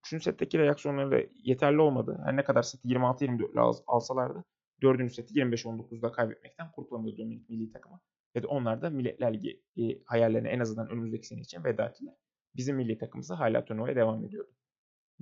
Üçüncü 0.06 0.23
setteki 0.23 0.60
reaksiyonları 0.60 1.30
yeterli 1.36 1.82
olmadı. 1.82 2.21
Her 2.26 2.36
ne 2.36 2.43
kadar 2.43 2.63
seti 2.63 2.88
26-24 2.88 3.52
ile 3.52 3.60
alsalardı 3.88 4.43
dördüncü 4.82 5.13
seti 5.13 5.34
25-19'da 5.34 6.12
kaybetmekten 6.12 6.71
kurtulamadı 6.71 7.17
Dominik 7.17 7.50
milli 7.50 7.71
takımı. 7.71 8.00
Ve 8.38 8.43
de 8.43 8.47
onlar 8.47 8.82
da 8.82 8.89
Milletler 8.89 9.34
Ligi 9.34 9.63
e, 9.78 10.04
hayallerine 10.06 10.50
en 10.50 10.60
azından 10.60 10.89
önümüzdeki 10.89 11.28
sene 11.28 11.41
için 11.41 11.63
veda 11.63 11.86
ettiler. 11.86 12.13
Bizim 12.56 12.76
milli 12.76 12.97
takımımız 12.97 13.30
da 13.30 13.39
hala 13.39 13.65
turnuvaya 13.65 13.95
devam 13.95 14.26
ediyordu. 14.26 14.52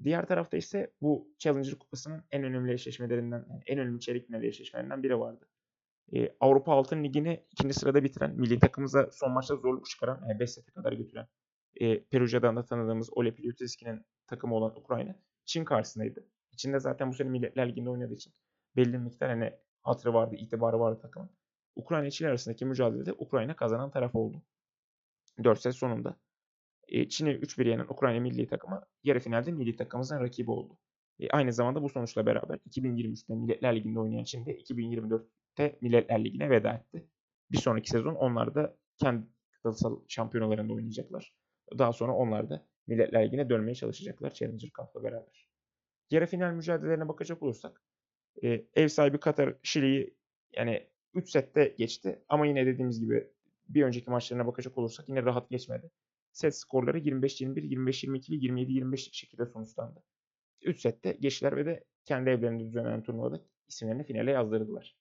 Diğer 0.03 0.25
tarafta 0.27 0.57
ise 0.57 0.93
bu 1.01 1.35
Challenger 1.39 1.75
Kupası'nın 1.75 2.23
en 2.31 2.43
önemli 2.43 2.73
eşleşmelerinden, 2.73 3.45
yani 3.49 3.63
en 3.65 3.79
önemli 3.79 3.99
çeyrek 3.99 4.43
eşleşmelerinden 4.43 5.03
biri 5.03 5.19
vardı. 5.19 5.49
Ee, 6.13 6.35
Avrupa 6.39 6.71
Altın 6.71 7.03
Ligi'ni 7.03 7.45
ikinci 7.51 7.73
sırada 7.73 8.03
bitiren, 8.03 8.39
milli 8.39 8.59
takımımıza 8.59 9.09
son 9.11 9.31
maçta 9.31 9.55
zorluk 9.55 9.85
çıkaran, 9.85 10.21
yani 10.27 10.39
5 10.39 10.51
sete 10.51 10.71
kadar 10.71 10.93
götüren 10.93 11.27
e, 11.81 12.03
Peruja'dan 12.03 12.55
da 12.55 12.65
tanıdığımız 12.65 13.09
Ole 13.11 13.35
Pilutski'nin 13.35 14.05
takımı 14.27 14.55
olan 14.55 14.79
Ukrayna, 14.79 15.15
Çin 15.45 15.65
karşısındaydı. 15.65 16.27
İçinde 16.51 16.79
zaten 16.79 17.09
bu 17.09 17.13
sene 17.13 17.29
Milletler 17.29 17.69
Ligi'nde 17.69 17.89
oynadığı 17.89 18.13
için 18.13 18.33
belli 18.75 18.93
bir 18.93 18.97
miktar 18.97 19.29
hani 19.29 19.53
hatırı 19.81 20.13
vardı, 20.13 20.35
itibarı 20.35 20.79
vardı 20.79 20.99
takımın. 21.01 21.29
Ukrayna 21.75 22.11
Çin 22.11 22.25
arasındaki 22.25 22.65
mücadelede 22.65 23.13
Ukrayna 23.13 23.55
kazanan 23.55 23.91
taraf 23.91 24.15
oldu. 24.15 24.41
4 25.43 25.61
set 25.61 25.75
sonunda. 25.75 26.17
Çin'i 27.09 27.29
3-1 27.29 27.69
yenen 27.69 27.85
Ukrayna 27.85 28.19
milli 28.19 28.47
takımı 28.47 28.85
yarı 29.03 29.19
finalde 29.19 29.51
milli 29.51 29.75
takımımızın 29.75 30.19
rakibi 30.19 30.51
oldu. 30.51 30.77
E, 31.19 31.29
aynı 31.29 31.53
zamanda 31.53 31.83
bu 31.83 31.89
sonuçla 31.89 32.25
beraber 32.25 32.57
2023'te 32.57 33.35
Milletler 33.35 33.75
Ligi'nde 33.75 33.99
oynayan 33.99 34.23
Çin 34.23 34.45
de 34.45 34.57
2024'te 34.57 35.77
Milletler 35.81 36.23
Ligi'ne 36.23 36.49
veda 36.49 36.73
etti. 36.73 37.07
Bir 37.51 37.57
sonraki 37.57 37.89
sezon 37.89 38.15
onlar 38.15 38.55
da 38.55 38.77
kendi 38.97 39.27
kıtasal 39.51 39.99
şampiyonalarında 40.07 40.73
oynayacaklar. 40.73 41.33
Daha 41.77 41.93
sonra 41.93 42.13
onlar 42.15 42.49
da 42.49 42.67
Milletler 42.87 43.25
Ligi'ne 43.25 43.49
dönmeye 43.49 43.75
çalışacaklar 43.75 44.33
Challenger 44.33 44.69
Cup'la 44.69 45.03
beraber. 45.03 45.49
Yarı 46.11 46.25
final 46.25 46.53
mücadelelerine 46.53 47.07
bakacak 47.07 47.43
olursak 47.43 47.81
ev 48.73 48.87
sahibi 48.87 49.19
Katar 49.19 49.55
Şili'yi 49.63 50.15
yani 50.53 50.87
3 51.15 51.29
sette 51.29 51.75
geçti 51.77 52.23
ama 52.29 52.45
yine 52.45 52.65
dediğimiz 52.65 52.99
gibi 52.99 53.27
bir 53.69 53.83
önceki 53.83 54.09
maçlarına 54.09 54.47
bakacak 54.47 54.77
olursak 54.77 55.09
yine 55.09 55.23
rahat 55.23 55.49
geçmedi. 55.49 55.91
Set 56.31 56.55
skorları 56.57 56.99
25-21, 56.99 57.59
25-22 57.59 58.31
ve 58.31 58.35
27-25 58.35 58.97
şekilde 58.97 59.45
sonuçlandı. 59.45 60.03
3 60.61 60.81
sette 60.81 61.11
geçtiler 61.11 61.57
ve 61.57 61.65
de 61.65 61.83
kendi 62.05 62.29
evlerinde 62.29 62.63
düzenlenen 62.63 63.03
turnuvada 63.03 63.41
isimlerini 63.67 64.03
finale 64.03 64.31
yazdırdılar. 64.31 64.97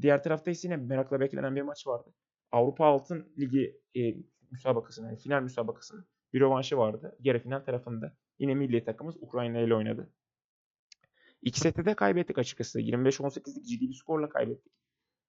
Diğer 0.00 0.22
tarafta 0.22 0.50
ise 0.50 0.68
yine 0.68 0.76
merakla 0.76 1.20
beklenen 1.20 1.56
bir 1.56 1.62
maç 1.62 1.86
vardı. 1.86 2.14
Avrupa 2.52 2.86
Altın 2.86 3.32
Ligi 3.38 3.80
e, 3.96 4.14
müsabakasının, 4.50 5.06
yani 5.06 5.18
final 5.18 5.42
müsabakasının 5.42 6.06
bir 6.32 6.40
rövanşı 6.40 6.76
vardı. 6.76 7.16
Yarı 7.20 7.38
final 7.38 7.60
tarafında 7.60 8.16
yine 8.38 8.54
milli 8.54 8.84
takımımız 8.84 9.16
Ukrayna 9.22 9.60
ile 9.60 9.74
oynadı. 9.74 10.12
İki 11.42 11.60
sette 11.60 11.84
de 11.84 11.94
kaybettik 11.94 12.38
açıkçası. 12.38 12.80
25-18'lik 12.80 13.66
ciddi 13.66 13.88
bir 13.88 13.94
skorla 13.94 14.28
kaybettik. 14.28 14.72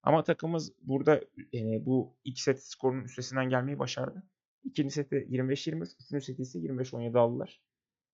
Ama 0.04 0.24
takımımız 0.24 0.74
burada 0.82 1.22
e, 1.54 1.86
bu 1.86 2.18
iki 2.24 2.44
set 2.44 2.64
skorunun 2.64 3.04
üstesinden 3.04 3.50
gelmeyi 3.50 3.80
başardı. 3.80 4.24
İkinci 4.64 4.94
seti 4.94 5.16
25-23, 5.16 5.96
üçüncü 6.02 6.26
seti 6.26 6.42
ise 6.42 6.60
25-17 6.60 7.20
aldılar. 7.20 7.62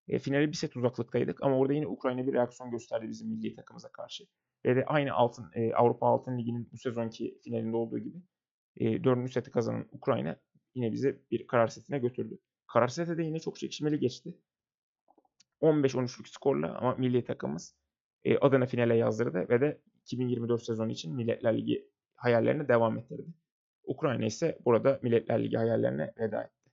E, 0.08 0.20
finale 0.20 0.48
bir 0.48 0.54
set 0.54 0.78
uzaklıktaydık 0.78 1.44
ama 1.44 1.58
orada 1.58 1.74
yine 1.74 1.88
Ukrayna 1.88 2.28
bir 2.28 2.34
reaksiyon 2.34 2.72
gösterdi 2.72 3.10
bizim 3.10 3.30
milli 3.30 3.56
takımıza 3.56 3.92
karşı. 3.92 4.24
Ve 4.66 4.76
de 4.76 4.86
aynı 4.86 5.14
altın 5.14 5.52
e, 5.54 5.74
Avrupa 5.74 6.08
Altın 6.08 6.38
Ligi'nin 6.38 6.70
bu 6.72 6.78
sezonki 6.78 7.40
finalinde 7.44 7.76
olduğu 7.76 8.00
gibi 8.00 8.18
e, 8.78 9.04
dördüncü 9.04 9.32
seti 9.32 9.52
kazanan 9.52 9.88
Ukrayna 9.92 10.40
yine 10.76 10.92
bize 10.92 11.22
bir 11.32 11.48
karar 11.48 11.68
setine 11.68 12.00
götürdü. 12.00 12.38
Karar 12.68 12.88
sete 12.88 13.18
de 13.18 13.24
yine 13.24 13.40
çok 13.40 13.60
çekişmeli 13.60 14.00
geçti. 14.00 14.38
15-13'lük 15.62 16.28
skorla 16.28 16.78
ama 16.78 16.96
milli 16.96 17.26
takımımız 17.26 17.76
e, 18.24 18.38
adını 18.38 18.66
finale 18.66 18.96
yazdırdı 18.96 19.50
ve 19.50 19.62
de 19.62 19.82
2024 20.06 20.64
sezonu 20.64 20.92
için 20.92 21.16
Milletler 21.16 21.58
Ligi 21.58 21.90
hayallerini 22.16 22.68
devam 22.68 22.98
ettirdi. 22.98 23.34
Ukrayna 23.84 24.26
ise 24.26 24.60
burada 24.66 25.00
Milletler 25.02 25.44
Ligi 25.44 25.58
hayallerine 25.58 26.14
veda 26.20 26.44
etti. 26.44 26.72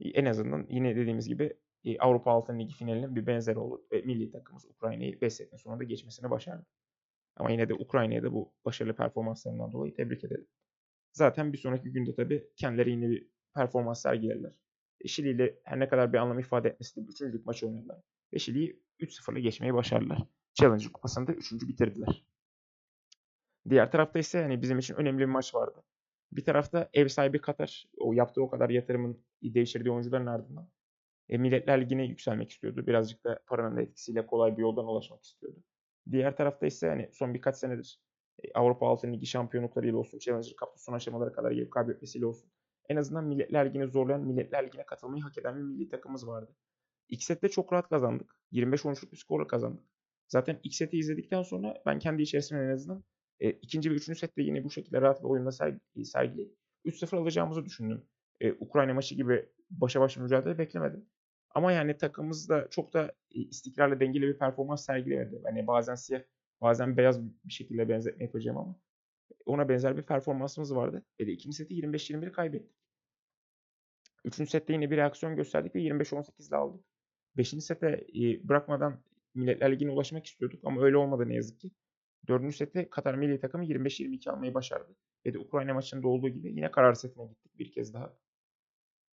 En 0.00 0.24
azından 0.24 0.66
yine 0.70 0.96
dediğimiz 0.96 1.28
gibi 1.28 1.56
e, 1.84 1.98
Avrupa 1.98 2.30
Altın 2.30 2.58
Ligi 2.58 2.74
finalinin 2.74 3.16
bir 3.16 3.26
benzeri 3.26 3.58
oldu 3.58 3.86
ve 3.92 4.02
milli 4.02 4.30
takımımız 4.30 4.64
Ukrayna'yı 4.64 5.20
5 5.20 5.34
setin 5.34 5.56
sonunda 5.56 5.84
geçmesini 5.84 6.30
başardı. 6.30 6.66
Ama 7.36 7.50
yine 7.50 7.68
de 7.68 7.74
Ukrayna'ya 7.74 8.22
da 8.22 8.32
bu 8.32 8.52
başarılı 8.64 8.96
performanslarından 8.96 9.72
dolayı 9.72 9.94
tebrik 9.94 10.24
edelim. 10.24 10.46
Zaten 11.12 11.52
bir 11.52 11.58
sonraki 11.58 11.92
günde 11.92 12.14
tabii 12.14 12.50
kendileri 12.56 12.90
yine 12.90 13.10
bir 13.10 13.28
performans 13.54 14.02
sergilediler. 14.02 14.52
E, 15.00 15.08
Şili 15.08 15.30
ile 15.30 15.58
her 15.64 15.80
ne 15.80 15.88
kadar 15.88 16.12
bir 16.12 16.18
anlam 16.18 16.38
ifade 16.38 16.68
etmesi 16.68 16.96
de 16.96 17.00
üçüncülük 17.00 17.46
maçı 17.46 17.66
oynadılar. 17.66 18.00
Ve 18.32 18.38
Şili'yi 18.38 18.82
3-0'la 19.00 19.38
geçmeyi 19.38 19.74
başardılar. 19.74 20.18
Challenger 20.54 20.92
kupasında 20.92 21.32
üçüncü 21.32 21.68
bitirdiler. 21.68 22.24
Diğer 23.68 23.90
tarafta 23.90 24.18
ise 24.18 24.42
hani 24.42 24.62
bizim 24.62 24.78
için 24.78 24.94
önemli 24.94 25.18
bir 25.18 25.24
maç 25.24 25.54
vardı. 25.54 25.82
Bir 26.32 26.44
tarafta 26.44 26.88
ev 26.92 27.08
sahibi 27.08 27.40
Katar 27.40 27.86
o 27.98 28.12
yaptığı 28.12 28.42
o 28.42 28.50
kadar 28.50 28.70
yatırımın 28.70 29.24
değiştirdiği 29.42 29.92
oyuncuların 29.92 30.26
ardından 30.26 30.68
e, 31.28 31.38
Milletler 31.38 31.80
Ligi'ne 31.80 32.04
yükselmek 32.04 32.50
istiyordu. 32.50 32.86
Birazcık 32.86 33.24
da 33.24 33.40
paranın 33.46 33.76
etkisiyle 33.76 34.26
kolay 34.26 34.56
bir 34.56 34.62
yoldan 34.62 34.86
ulaşmak 34.86 35.24
istiyordu. 35.24 35.62
Diğer 36.10 36.36
tarafta 36.36 36.66
ise 36.66 36.88
hani 36.88 37.10
son 37.12 37.34
birkaç 37.34 37.56
senedir 37.56 38.00
e, 38.44 38.52
Avrupa 38.54 38.88
Altın 38.88 39.12
Ligi 39.12 39.26
şampiyonluklarıyla 39.26 39.98
olsun, 39.98 40.18
Challenger 40.18 40.54
Cup'ta 40.60 40.76
son 40.78 40.92
aşamalara 40.92 41.32
kadar 41.32 41.50
gelip 41.50 41.72
kaybetmesiyle 41.72 42.26
olsun. 42.26 42.50
En 42.88 42.96
azından 42.96 43.24
Milletler 43.24 43.68
Ligi'ni 43.68 43.86
zorlayan, 43.86 44.20
Milletler 44.20 44.66
Ligi'ne 44.66 44.86
katılmayı 44.86 45.22
hak 45.22 45.38
eden 45.38 45.56
bir 45.56 45.62
milli 45.62 45.88
takımımız 45.88 46.26
vardı. 46.26 46.56
İlk 47.08 47.22
sette 47.22 47.48
çok 47.48 47.72
rahat 47.72 47.88
kazandık. 47.88 48.36
25-13'lük 48.52 49.12
bir 49.12 49.16
skorla 49.16 49.46
kazandık. 49.46 49.84
Zaten 50.28 50.60
ilk 50.62 50.74
seti 50.74 50.98
izledikten 50.98 51.42
sonra 51.42 51.82
ben 51.86 51.98
kendi 51.98 52.22
içerisinde 52.22 52.60
en 52.60 52.68
azından 52.68 53.04
e, 53.40 53.50
ikinci 53.50 53.90
ve 53.90 53.94
üçüncü 53.94 54.18
sette 54.18 54.42
yine 54.42 54.64
bu 54.64 54.70
şekilde 54.70 55.00
rahat 55.00 55.22
bir 55.22 55.28
oyunda 55.28 55.52
sergi, 55.52 56.04
sergileyip 56.04 56.54
3-0 56.84 57.16
alacağımızı 57.16 57.64
düşündüm. 57.64 58.04
E, 58.40 58.52
Ukrayna 58.52 58.94
maçı 58.94 59.14
gibi 59.14 59.48
başa 59.70 60.00
baş 60.00 60.16
mücadele 60.16 60.58
beklemedim. 60.58 61.06
Ama 61.50 61.72
yani 61.72 61.96
takımımız 61.96 62.48
da 62.48 62.68
çok 62.70 62.94
da 62.94 63.12
istikrarlı 63.30 64.00
dengeli 64.00 64.26
bir 64.26 64.38
performans 64.38 64.86
sergilemedi. 64.86 65.40
Hani 65.44 65.66
bazen 65.66 65.94
siyah, 65.94 66.22
bazen 66.60 66.96
beyaz 66.96 67.22
bir 67.22 67.52
şekilde 67.52 67.88
benzetme 67.88 68.24
yapacağım 68.24 68.58
ama 68.58 68.76
ona 69.46 69.68
benzer 69.68 69.96
bir 69.96 70.02
performansımız 70.02 70.74
vardı. 70.74 71.04
Ve 71.20 71.26
de 71.26 71.32
ikinci 71.32 71.56
seti 71.56 71.74
25-21 71.74 72.32
kaybettik. 72.32 72.76
Üçüncü 74.24 74.50
sette 74.50 74.72
yine 74.72 74.90
bir 74.90 74.96
reaksiyon 74.96 75.36
gösterdik 75.36 75.74
ve 75.74 75.80
25-18 75.80 76.48
ile 76.48 76.56
aldık. 76.56 76.84
Beşinci 77.36 77.64
sete 77.64 78.06
bırakmadan 78.44 79.00
Milletler 79.34 79.72
Ligi'ne 79.72 79.90
ulaşmak 79.90 80.26
istiyorduk 80.26 80.60
ama 80.64 80.82
öyle 80.82 80.96
olmadı 80.96 81.28
ne 81.28 81.34
yazık 81.34 81.60
ki. 81.60 81.70
Dördüncü 82.28 82.56
sette 82.56 82.90
Katar 82.90 83.14
milli 83.14 83.40
takımı 83.40 83.64
25-22 83.64 84.30
almayı 84.30 84.54
başardı. 84.54 84.96
Ve 85.26 85.34
de 85.34 85.38
Ukrayna 85.38 85.74
maçında 85.74 86.08
olduğu 86.08 86.28
gibi 86.28 86.48
yine 86.48 86.70
karar 86.70 86.94
setine 86.94 87.26
gittik 87.26 87.58
bir 87.58 87.72
kez 87.72 87.94
daha. 87.94 88.16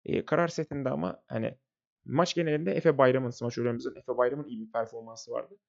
E, 0.06 0.26
karar 0.26 0.48
setinde 0.48 0.90
ama 0.90 1.24
hani 1.28 1.58
maç 2.06 2.36
genelinde 2.36 2.72
Efe 2.72 2.98
Bayram'ın 2.98 3.30
smaçörlerimizin 3.30 3.96
Efe 3.96 4.18
Bayram'ın 4.18 4.48
iyi 4.48 4.68
bir 4.68 4.72
performansı 4.72 5.32
vardı. 5.32 5.60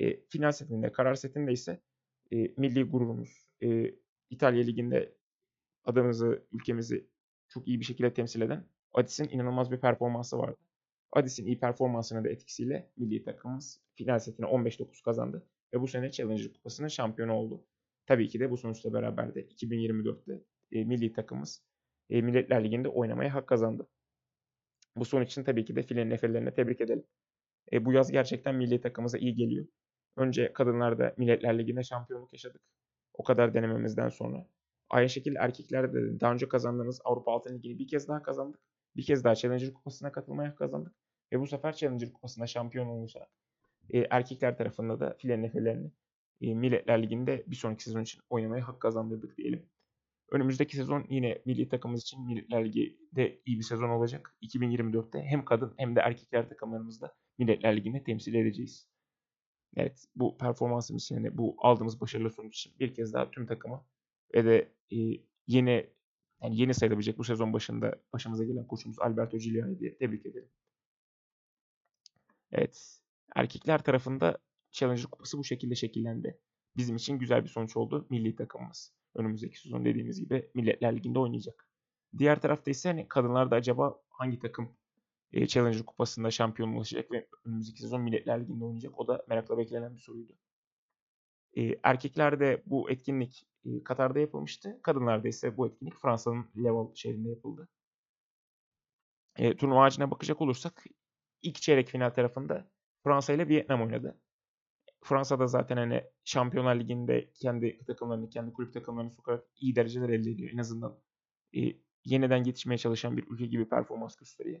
E, 0.00 0.26
final 0.26 0.52
setinde, 0.52 0.92
karar 0.92 1.14
setinde 1.14 1.52
ise 1.52 1.80
e, 2.32 2.36
milli 2.36 2.84
gururumuz, 2.84 3.48
e, 3.62 3.94
İtalya 4.30 4.64
Ligi'nde 4.64 5.14
adımızı, 5.84 6.46
ülkemizi 6.52 7.08
çok 7.48 7.68
iyi 7.68 7.80
bir 7.80 7.84
şekilde 7.84 8.14
temsil 8.14 8.40
eden 8.40 8.66
Adis'in 8.92 9.28
inanılmaz 9.28 9.70
bir 9.70 9.80
performansı 9.80 10.38
vardı. 10.38 10.58
Adis'in 11.12 11.46
iyi 11.46 11.58
performansının 11.58 12.24
da 12.24 12.28
etkisiyle 12.28 12.90
milli 12.96 13.22
takımımız 13.22 13.80
final 13.94 14.18
setine 14.18 14.46
15-9 14.46 15.02
kazandı 15.04 15.46
ve 15.74 15.80
bu 15.80 15.86
sene 15.86 16.10
Challenger 16.10 16.52
Kupası'nın 16.52 16.88
şampiyonu 16.88 17.32
oldu. 17.32 17.64
Tabii 18.06 18.28
ki 18.28 18.40
de 18.40 18.50
bu 18.50 18.56
sonuçla 18.56 18.92
beraber 18.92 19.34
de 19.34 19.46
2024'te 19.46 20.42
e, 20.72 20.84
milli 20.84 21.12
takımımız 21.12 21.62
e, 22.10 22.22
Milletler 22.22 22.64
Ligi'nde 22.64 22.88
oynamaya 22.88 23.34
hak 23.34 23.46
kazandı. 23.46 23.88
Bu 24.96 25.04
son 25.04 25.22
için 25.22 25.44
tabii 25.44 25.64
ki 25.64 25.76
de 25.76 25.82
filenin 25.82 26.10
efelerine 26.10 26.54
tebrik 26.54 26.80
edelim. 26.80 27.04
E, 27.72 27.84
bu 27.84 27.92
yaz 27.92 28.12
gerçekten 28.12 28.54
milli 28.54 28.80
takımımıza 28.80 29.18
iyi 29.18 29.34
geliyor. 29.34 29.66
Önce 30.16 30.52
kadınlarda 30.52 31.14
Milletler 31.16 31.58
Ligi'nde 31.58 31.82
şampiyonluk 31.82 32.32
yaşadık. 32.32 32.62
O 33.14 33.24
kadar 33.24 33.54
denememizden 33.54 34.08
sonra. 34.08 34.46
Aynı 34.90 35.08
şekilde 35.08 35.38
erkeklerde 35.38 35.92
de 35.92 36.20
daha 36.20 36.32
önce 36.32 36.48
kazandığımız 36.48 37.00
Avrupa 37.04 37.32
Altın 37.32 37.54
Ligi'ni 37.54 37.78
bir 37.78 37.88
kez 37.88 38.08
daha 38.08 38.22
kazandık. 38.22 38.60
Bir 38.96 39.02
kez 39.02 39.24
daha 39.24 39.34
Challenger 39.34 39.72
Kupası'na 39.72 40.12
katılmaya 40.12 40.54
kazandık. 40.54 40.94
Ve 41.32 41.40
bu 41.40 41.46
sefer 41.46 41.72
Challenger 41.72 42.12
Kupası'nda 42.12 42.46
şampiyon 42.46 42.86
olacak. 42.86 43.28
E, 43.90 43.98
erkekler 44.10 44.56
tarafında 44.56 45.00
da 45.00 45.16
filenin 45.18 45.42
efelerini 45.42 45.92
e, 46.40 46.54
Milletler 46.54 47.02
Ligi'nde 47.02 47.44
bir 47.46 47.56
sonraki 47.56 47.84
sezon 47.84 48.02
için 48.02 48.22
oynamaya 48.30 48.68
hak 48.68 48.80
kazandırdık 48.80 49.36
diyelim. 49.36 49.68
Önümüzdeki 50.30 50.76
sezon 50.76 51.06
yine 51.10 51.42
milli 51.44 51.68
takımımız 51.68 52.02
için 52.02 52.26
Milletler 52.26 52.64
Ligi'de 52.64 53.42
iyi 53.46 53.58
bir 53.58 53.64
sezon 53.64 53.88
olacak. 53.88 54.36
2024'te 54.42 55.22
hem 55.22 55.44
kadın 55.44 55.74
hem 55.76 55.96
de 55.96 56.00
erkekler 56.00 56.48
takımlarımızda 56.48 57.16
Milletler 57.38 57.76
Ligi'ni 57.76 58.04
temsil 58.04 58.34
edeceğiz. 58.34 58.88
Evet 59.76 60.04
bu 60.16 60.38
performansımız 60.38 61.10
yani 61.10 61.38
bu 61.38 61.56
aldığımız 61.58 62.00
başarılı 62.00 62.30
sonuç 62.30 62.58
için 62.58 62.72
bir 62.80 62.94
kez 62.94 63.12
daha 63.12 63.30
tüm 63.30 63.46
takımı 63.46 63.84
ve 64.34 64.44
de 64.44 64.72
e, 64.92 64.96
yeni 65.46 65.90
yani 66.42 66.60
yeni 66.60 66.74
sayılabilecek 66.74 67.18
bu 67.18 67.24
sezon 67.24 67.52
başında 67.52 67.94
başımıza 68.12 68.44
gelen 68.44 68.66
koçumuz 68.66 68.98
Alberto 68.98 69.38
Giuliani 69.38 69.80
diye 69.80 69.96
tebrik 69.96 70.26
ederim. 70.26 70.50
Evet. 72.52 73.00
Erkekler 73.36 73.82
tarafında 73.82 74.38
Challenger 74.72 75.06
Kupası 75.06 75.38
bu 75.38 75.44
şekilde 75.44 75.74
şekillendi. 75.74 76.38
Bizim 76.76 76.96
için 76.96 77.18
güzel 77.18 77.44
bir 77.44 77.48
sonuç 77.48 77.76
oldu 77.76 78.06
milli 78.10 78.36
takımımız. 78.36 78.92
Önümüzdeki 79.14 79.60
sezon 79.60 79.84
dediğimiz 79.84 80.20
gibi 80.20 80.50
Milletler 80.54 80.96
Ligi'nde 80.96 81.18
oynayacak. 81.18 81.68
Diğer 82.18 82.40
tarafta 82.40 82.70
ise 82.70 82.88
hani 82.88 83.08
kadınlarda 83.08 83.56
acaba 83.56 84.00
hangi 84.10 84.38
takım 84.38 84.76
e, 85.32 85.46
Challenger 85.46 85.82
Kupası'nda 85.82 86.30
şampiyon 86.30 86.72
ulaşacak 86.72 87.12
ve 87.12 87.28
önümüzdeki 87.44 87.80
sezon 87.80 88.02
Milletler 88.02 88.40
Ligi'nde 88.40 88.64
oynayacak? 88.64 89.00
O 89.00 89.08
da 89.08 89.24
merakla 89.28 89.58
beklenen 89.58 89.96
bir 89.96 90.00
soruydu. 90.00 90.32
E, 91.58 91.78
erkeklerde 91.82 92.62
bu 92.66 92.90
etkinlik 92.90 93.46
e, 93.64 93.84
Katar'da 93.84 94.18
yapılmıştı. 94.18 94.80
Kadınlarda 94.82 95.28
ise 95.28 95.56
bu 95.56 95.66
etkinlik 95.66 95.94
Fransa'nın 95.94 96.46
Laval 96.56 96.94
şehrinde 96.94 97.28
yapıldı. 97.28 97.68
E, 99.36 99.56
turnuva 99.56 99.84
ağacına 99.84 100.10
bakacak 100.10 100.40
olursak 100.40 100.84
ilk 101.42 101.56
çeyrek 101.62 101.88
final 101.88 102.10
tarafında 102.10 102.70
Fransa 103.04 103.32
ile 103.32 103.48
Vietnam 103.48 103.82
oynadı. 103.82 104.20
Fransa'da 105.04 105.46
zaten 105.46 105.76
hani 105.76 106.04
Şampiyonlar 106.24 106.76
Ligi'nde 106.76 107.30
kendi 107.34 107.84
takımlarını, 107.86 108.30
kendi 108.30 108.52
kulüp 108.52 108.72
takımlarını 108.72 109.10
sokarak 109.10 109.44
iyi 109.56 109.76
dereceler 109.76 110.08
elde 110.08 110.30
ediyor. 110.30 110.50
En 110.52 110.58
azından 110.58 111.00
e, 111.56 111.60
yeniden 112.04 112.44
yetişmeye 112.44 112.78
çalışan 112.78 113.16
bir 113.16 113.24
ülke 113.30 113.46
gibi 113.46 113.68
performans 113.68 114.16
gösteriyor. 114.16 114.60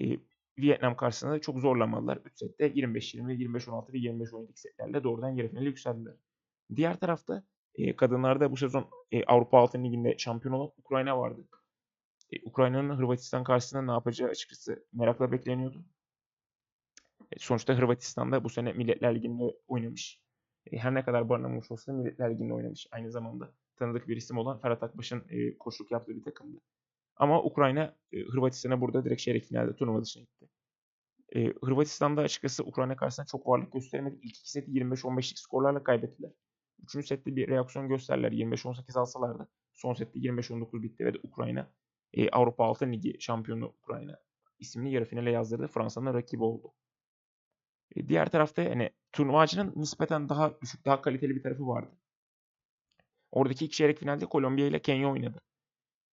E, 0.00 0.18
Vietnam 0.58 0.96
karşısında 0.96 1.40
çok 1.40 1.58
zorlamadılar. 1.58 2.16
3 2.24 2.38
sette 2.38 2.68
25-20, 2.68 3.32
25-16 3.32 3.92
ve 3.92 3.98
25-17 3.98 4.48
setlerle 4.54 5.04
doğrudan 5.04 5.30
yarı 5.30 5.48
finale 5.48 5.64
yükseldiler. 5.64 6.14
Diğer 6.76 7.00
tarafta 7.00 7.42
e, 7.74 7.96
kadınlarda 7.96 8.50
bu 8.50 8.56
sezon 8.56 8.88
e, 9.12 9.24
Avrupa 9.24 9.58
Altın 9.58 9.84
Ligi'nde 9.84 10.18
şampiyon 10.18 10.54
olan 10.54 10.72
Ukrayna 10.78 11.18
vardı. 11.18 11.48
E, 12.32 12.36
Ukrayna'nın 12.44 12.96
Hırvatistan 12.96 13.44
karşısında 13.44 13.82
ne 13.82 13.90
yapacağı 13.90 14.28
açıkçası 14.30 14.86
merakla 14.92 15.32
bekleniyordu. 15.32 15.84
E, 17.32 17.38
sonuçta 17.38 17.74
Hırvatistan'da 17.74 18.44
bu 18.44 18.48
sene 18.48 18.72
Milletler 18.72 19.14
Ligi'nde 19.14 19.42
oynamış. 19.68 20.20
E, 20.72 20.78
her 20.78 20.94
ne 20.94 21.04
kadar 21.04 21.28
barınamamış 21.28 21.70
olsa 21.70 21.92
da 21.92 21.96
Milletler 21.96 22.30
Ligi'nde 22.30 22.54
oynamış. 22.54 22.86
Aynı 22.90 23.10
zamanda 23.10 23.52
tanıdık 23.76 24.08
bir 24.08 24.16
isim 24.16 24.38
olan 24.38 24.60
Ferhat 24.60 24.82
Akbaş'ın 24.82 25.24
e, 25.28 25.58
koçluk 25.58 25.90
yaptığı 25.90 26.16
bir 26.16 26.24
takımdı. 26.24 26.60
Ama 27.18 27.42
Ukrayna 27.42 27.96
e, 28.12 28.20
Hırvatistan'a 28.20 28.80
burada 28.80 29.04
direkt 29.04 29.22
çeyrek 29.22 29.44
finalde 29.44 29.76
turnuva 29.76 30.02
dışına 30.02 30.22
gitti. 30.22 30.48
E, 31.36 31.52
Hırvatistan'da 31.64 32.20
açıkçası 32.20 32.64
Ukrayna 32.64 32.96
karşısında 32.96 33.26
çok 33.26 33.48
varlık 33.48 33.72
gösteremedi. 33.72 34.18
İlk 34.22 34.38
iki 34.38 34.50
seti 34.50 34.70
25-15'lik 34.70 35.38
skorlarla 35.38 35.82
kaybettiler. 35.82 36.30
Üçüncü 36.82 37.06
sette 37.06 37.36
bir 37.36 37.48
reaksiyon 37.48 37.88
gösterdiler. 37.88 38.32
25-18 38.32 38.98
alsalardı. 38.98 39.48
Son 39.74 39.94
sette 39.94 40.18
25-19 40.18 40.82
bitti 40.82 41.04
ve 41.04 41.14
de 41.14 41.18
Ukrayna 41.22 41.70
e, 42.12 42.30
Avrupa 42.30 42.64
Altın 42.64 42.92
Ligi 42.92 43.16
şampiyonu 43.20 43.66
Ukrayna 43.82 44.18
isimli 44.58 44.90
yarı 44.90 45.04
finale 45.04 45.30
yazdırdı. 45.30 45.66
Fransa'nın 45.66 46.14
rakibi 46.14 46.42
oldu. 46.42 46.72
E, 47.96 48.08
diğer 48.08 48.30
tarafta 48.30 48.62
yani 48.62 48.90
turnuvacının 49.12 49.72
nispeten 49.76 50.28
daha 50.28 50.60
düşük, 50.60 50.84
daha 50.84 51.02
kaliteli 51.02 51.36
bir 51.36 51.42
tarafı 51.42 51.66
vardı. 51.66 51.98
Oradaki 53.30 53.64
iki 53.64 53.76
çeyrek 53.76 53.98
finalde 53.98 54.26
Kolombiya 54.26 54.66
ile 54.66 54.82
Kenya 54.82 55.10
oynadı. 55.10 55.40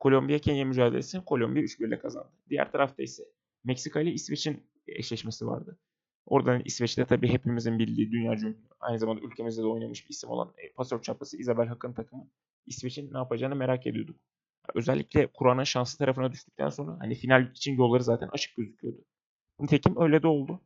Kolombiya-Kenya 0.06 0.66
mücadelesini 0.66 1.26
Kolombiya 1.26 1.66
3-1 1.66 1.88
ile 1.88 2.00
kazandı. 2.00 2.30
Diğer 2.50 2.72
tarafta 2.72 3.04
ise 3.04 3.24
Meksika 3.64 4.02
ile 4.02 4.12
İsveç'in 4.12 4.64
eşleşmesi 4.88 5.48
vardı. 5.48 5.80
Oradan 6.26 6.62
İsveç'te 6.66 7.06
tabii 7.06 7.28
hepimizin 7.28 7.80
bildiği 7.80 8.12
dünya 8.12 8.34
ünlü, 8.34 8.58
aynı 8.80 9.00
zamanda 9.00 9.22
ülkemizde 9.22 9.62
de 9.62 9.66
oynamış 9.66 10.06
bir 10.06 10.10
isim 10.10 10.30
olan 10.30 10.54
e, 10.58 10.74
pasör 10.74 11.02
çapası 11.02 11.38
Isabel 11.38 11.68
Hakk'ın 11.68 11.94
takımı 11.94 12.30
İsveç'in 12.66 13.14
ne 13.14 13.18
yapacağını 13.18 13.56
merak 13.56 13.88
ediyorduk. 13.88 14.16
Özellikle 14.76 15.28
Kur'an'ın 15.28 15.64
şanslı 15.64 15.98
tarafına 15.98 16.32
düştükten 16.32 16.70
sonra 16.70 16.98
hani 17.00 17.16
final 17.16 17.52
için 17.52 17.78
yolları 17.78 18.04
zaten 18.04 18.28
açık 18.28 18.56
gözüküyordu. 18.56 19.06
Nitekim 19.60 20.02
öyle 20.02 20.24
de 20.24 20.28
oldu. 20.28 20.62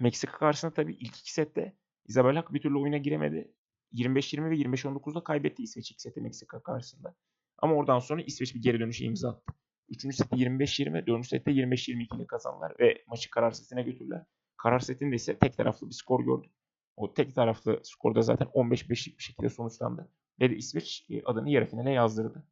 Meksika 0.00 0.38
karşısında 0.38 0.74
tabii 0.74 0.94
ilk 0.94 1.18
iki 1.18 1.32
sette 1.32 1.76
Isabel 2.06 2.36
Hak 2.36 2.54
bir 2.54 2.60
türlü 2.60 2.78
oyuna 2.78 2.96
giremedi. 2.96 3.52
25-20 3.92 4.50
ve 4.50 4.56
25-19'da 4.56 5.24
kaybetti 5.24 5.62
İsveç 5.62 5.90
ilk 5.90 6.00
sette 6.00 6.20
Meksika 6.20 6.62
karşısında. 6.62 7.14
Ama 7.58 7.74
oradan 7.74 7.98
sonra 7.98 8.22
İsveç 8.22 8.54
bir 8.54 8.62
geri 8.62 8.80
dönüşe 8.80 9.04
imza 9.04 9.28
attı. 9.30 9.52
Üçüncü 9.88 10.16
seti 10.16 10.36
25-20, 10.36 11.06
dördüncü 11.06 11.28
sette 11.28 11.50
25-22 11.50 12.16
ile 12.16 12.26
kazandılar 12.26 12.72
ve 12.80 13.04
maçı 13.06 13.30
karar 13.30 13.50
setine 13.50 13.82
götürdüler. 13.82 14.24
Karar 14.56 14.80
setinde 14.80 15.16
ise 15.16 15.38
tek 15.38 15.56
taraflı 15.56 15.88
bir 15.88 15.94
skor 15.94 16.24
gördük. 16.24 16.52
O 16.96 17.14
tek 17.14 17.34
taraflı 17.34 17.80
skorda 17.82 18.22
zaten 18.22 18.48
15-5'lik 18.48 19.18
bir 19.18 19.22
şekilde 19.22 19.48
sonuçlandı. 19.48 20.08
Ve 20.40 20.50
de 20.50 20.56
İsveç 20.56 21.06
e, 21.10 21.22
adını 21.22 21.50
yarı 21.50 21.66
finale 21.66 21.90
yazdırdı. 21.90 22.46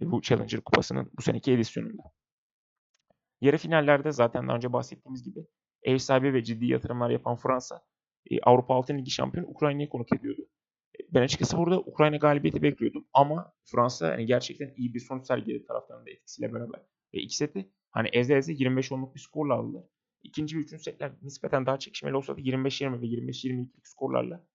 E, 0.00 0.10
bu 0.10 0.22
Challenger 0.22 0.60
Kupası'nın 0.60 1.10
bu 1.18 1.22
seneki 1.22 1.52
edisyonunda. 1.52 2.02
Yarı 3.40 3.58
finallerde 3.58 4.12
zaten 4.12 4.48
daha 4.48 4.56
önce 4.56 4.72
bahsettiğimiz 4.72 5.22
gibi 5.22 5.46
ev 5.82 5.98
sahibi 5.98 6.34
ve 6.34 6.44
ciddi 6.44 6.66
yatırımlar 6.66 7.10
yapan 7.10 7.36
Fransa 7.36 7.84
e, 8.30 8.40
Avrupa 8.40 8.74
Altın 8.74 8.98
Ligi 8.98 9.10
şampiyonu 9.10 9.48
Ukrayna'yı 9.48 9.88
konuk 9.88 10.12
ediyordu. 10.12 10.48
Ben 11.10 11.22
açıkçası 11.22 11.58
burada 11.58 11.80
Ukrayna 11.80 12.16
galibiyeti 12.16 12.62
bekliyordum 12.62 13.06
ama 13.12 13.52
Fransa 13.64 14.10
yani 14.10 14.26
gerçekten 14.26 14.74
iyi 14.76 14.94
bir 14.94 15.00
sonuç 15.00 15.26
sergiledi 15.26 15.66
taraftarının 15.66 16.06
da 16.06 16.10
etkisiyle 16.10 16.54
beraber. 16.54 16.80
Ve 17.14 17.18
iki 17.18 17.36
seti 17.36 17.70
hani 17.90 18.08
eze 18.12 18.36
eze 18.36 18.52
25-10'luk 18.52 19.14
bir 19.14 19.20
skorla 19.20 19.54
aldılar. 19.54 19.84
İkinci 20.22 20.56
ve 20.56 20.60
üçüncü 20.60 20.82
setler 20.82 21.12
nispeten 21.22 21.66
daha 21.66 21.78
çekişmeli 21.78 22.16
olsa 22.16 22.36
da 22.36 22.40
25-20 22.40 23.02
ve 23.02 23.06
25-22'lik 23.06 23.86
skorlarla 23.86 24.46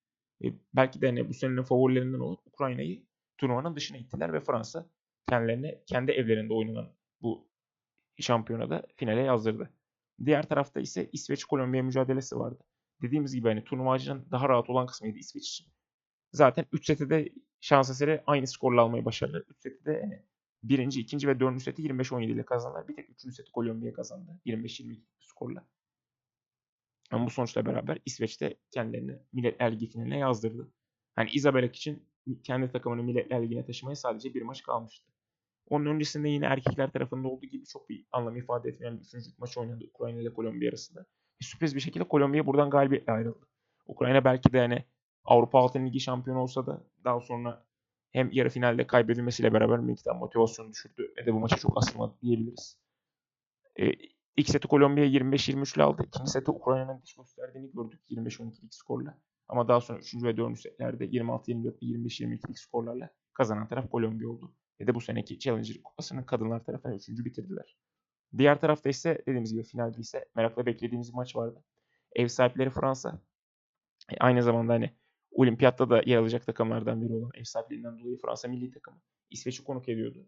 e, 0.43 0.53
belki 0.73 1.01
de 1.01 1.07
hani 1.07 1.29
bu 1.29 1.33
senenin 1.33 1.63
favorilerinden 1.63 2.19
olup 2.19 2.47
Ukrayna'yı 2.47 3.03
turnuvanın 3.37 3.75
dışına 3.75 3.97
ittiler 3.97 4.33
ve 4.33 4.39
Fransa 4.39 4.89
kendilerine 5.29 5.83
kendi 5.85 6.11
evlerinde 6.11 6.53
oynanan 6.53 6.93
bu 7.21 7.49
şampiyonada 8.19 8.83
finale 8.95 9.21
yazdırdı. 9.21 9.69
Diğer 10.25 10.49
tarafta 10.49 10.79
ise 10.79 11.09
İsveç-Kolombiya 11.11 11.83
mücadelesi 11.83 12.39
vardı. 12.39 12.63
Dediğimiz 13.01 13.35
gibi 13.35 13.47
hani 13.47 13.63
turnuvacının 13.63 14.27
daha 14.31 14.49
rahat 14.49 14.69
olan 14.69 14.85
kısmıydı 14.85 15.17
İsveç 15.17 15.49
için. 15.49 15.67
Zaten 16.33 16.65
3 16.71 16.85
seti 16.85 17.09
de 17.09 17.29
şans 17.59 17.89
eseri 17.89 18.23
aynı 18.27 18.47
skorla 18.47 18.81
almayı 18.81 19.05
başardılar. 19.05 19.43
3 19.49 19.61
seti 19.61 19.85
de 19.85 19.91
yani 19.91 20.23
birinci, 20.63 21.01
ikinci 21.01 21.27
ve 21.27 21.39
dördüncü 21.39 21.63
seti 21.63 21.81
25-17 21.81 22.25
ile 22.25 22.45
kazandılar. 22.45 22.87
Bir 22.87 22.95
tek 22.95 23.09
üçüncü 23.09 23.35
seti 23.35 23.51
Kolombiya 23.51 23.93
kazandı. 23.93 24.39
25-22 24.45 25.01
skorla. 25.19 25.67
Ama 27.11 27.25
bu 27.25 27.29
sonuçla 27.29 27.65
beraber 27.65 27.97
İsveç 28.05 28.41
de 28.41 28.57
kendilerini 28.71 29.19
Milletler 29.33 29.71
Ligi 29.71 29.87
finaline 29.87 30.17
yazdırdı. 30.17 30.71
Hani 31.15 31.29
Isabelak 31.29 31.75
için 31.75 32.09
kendi 32.43 32.71
takımını 32.71 33.03
Milletler 33.03 33.43
Ligi'ne 33.43 33.65
taşımaya 33.65 33.95
sadece 33.95 34.33
bir 34.33 34.41
maç 34.41 34.63
kalmıştı. 34.63 35.11
Onun 35.69 35.85
öncesinde 35.85 36.29
yine 36.29 36.45
erkekler 36.45 36.91
tarafında 36.91 37.27
olduğu 37.27 37.45
gibi 37.45 37.65
çok 37.65 37.89
bir 37.89 38.05
anlam 38.11 38.35
ifade 38.35 38.69
etmeyen 38.69 38.99
bir 38.99 39.03
üçüncü 39.03 39.29
maç 39.37 39.57
oynadı 39.57 39.85
Ukrayna 39.93 40.21
ile 40.21 40.33
Kolombiya 40.33 40.69
arasında. 40.69 41.05
Bir 41.39 41.45
sürpriz 41.45 41.75
bir 41.75 41.79
şekilde 41.79 42.03
Kolombiya 42.03 42.45
buradan 42.45 42.69
galibiyetle 42.69 43.13
ayrıldı. 43.13 43.47
Ukrayna 43.85 44.25
belki 44.25 44.53
de 44.53 44.57
yani 44.57 44.85
Avrupa 45.25 45.59
Altın 45.59 45.85
Ligi 45.85 45.99
şampiyonu 45.99 46.41
olsa 46.41 46.67
da 46.67 46.83
daha 47.03 47.19
sonra 47.19 47.65
hem 48.11 48.31
yarı 48.31 48.49
finalde 48.49 48.87
kaybedilmesiyle 48.87 49.53
beraber 49.53 49.79
miktar 49.79 50.15
motivasyonu 50.15 50.71
düşürdü 50.71 51.13
ve 51.17 51.25
de 51.25 51.33
bu 51.33 51.39
maça 51.39 51.57
çok 51.57 51.77
asılmadı 51.77 52.13
diyebiliriz. 52.21 52.79
E, 53.79 53.91
ilk 54.37 54.49
seti 54.49 54.67
Kolombiya 54.67 55.07
25-23 55.07 55.75
ile 55.75 55.83
aldı. 55.83 56.03
İkinci 56.07 56.31
seti 56.31 56.51
Ukrayna'nın 56.51 57.01
diş 57.01 57.15
gösterdiğini 57.15 57.71
gördük 57.71 57.99
25-12'lik 58.09 58.73
skorla. 58.73 59.17
Ama 59.47 59.67
daha 59.67 59.81
sonra 59.81 59.99
3. 59.99 60.15
ve 60.23 60.37
4. 60.37 60.59
setlerde 60.59 61.05
26-24 61.05 61.65
ve 61.65 61.85
25-22'lik 61.85 62.59
skorlarla 62.59 63.09
kazanan 63.33 63.67
taraf 63.67 63.91
Kolombiya 63.91 64.29
oldu. 64.29 64.55
Ve 64.79 64.87
de 64.87 64.95
bu 64.95 65.01
seneki 65.01 65.39
Challenger 65.39 65.83
kupasının 65.83 66.23
kadınlar 66.23 66.63
tarafından 66.63 66.97
3. 66.97 67.09
bitirdiler. 67.09 67.77
Diğer 68.37 68.61
tarafta 68.61 68.89
ise 68.89 69.21
dediğimiz 69.21 69.53
gibi 69.53 69.63
finalde 69.63 69.99
ise 69.99 70.25
merakla 70.35 70.65
beklediğimiz 70.65 71.13
maç 71.13 71.35
vardı. 71.35 71.63
Ev 72.15 72.27
sahipleri 72.27 72.69
Fransa. 72.69 73.21
E, 74.11 74.17
aynı 74.19 74.43
zamanda 74.43 74.73
hani 74.73 74.95
olimpiyatta 75.31 75.89
da 75.89 76.01
yer 76.05 76.17
alacak 76.17 76.45
takımlardan 76.45 77.01
biri 77.01 77.13
olan 77.13 77.31
ev 77.33 77.43
sahipliğinden 77.43 77.99
dolayı 77.99 78.17
Fransa 78.17 78.47
milli 78.47 78.71
takımı 78.71 79.01
İsveç'i 79.29 79.63
konuk 79.63 79.89
ediyordu. 79.89 80.27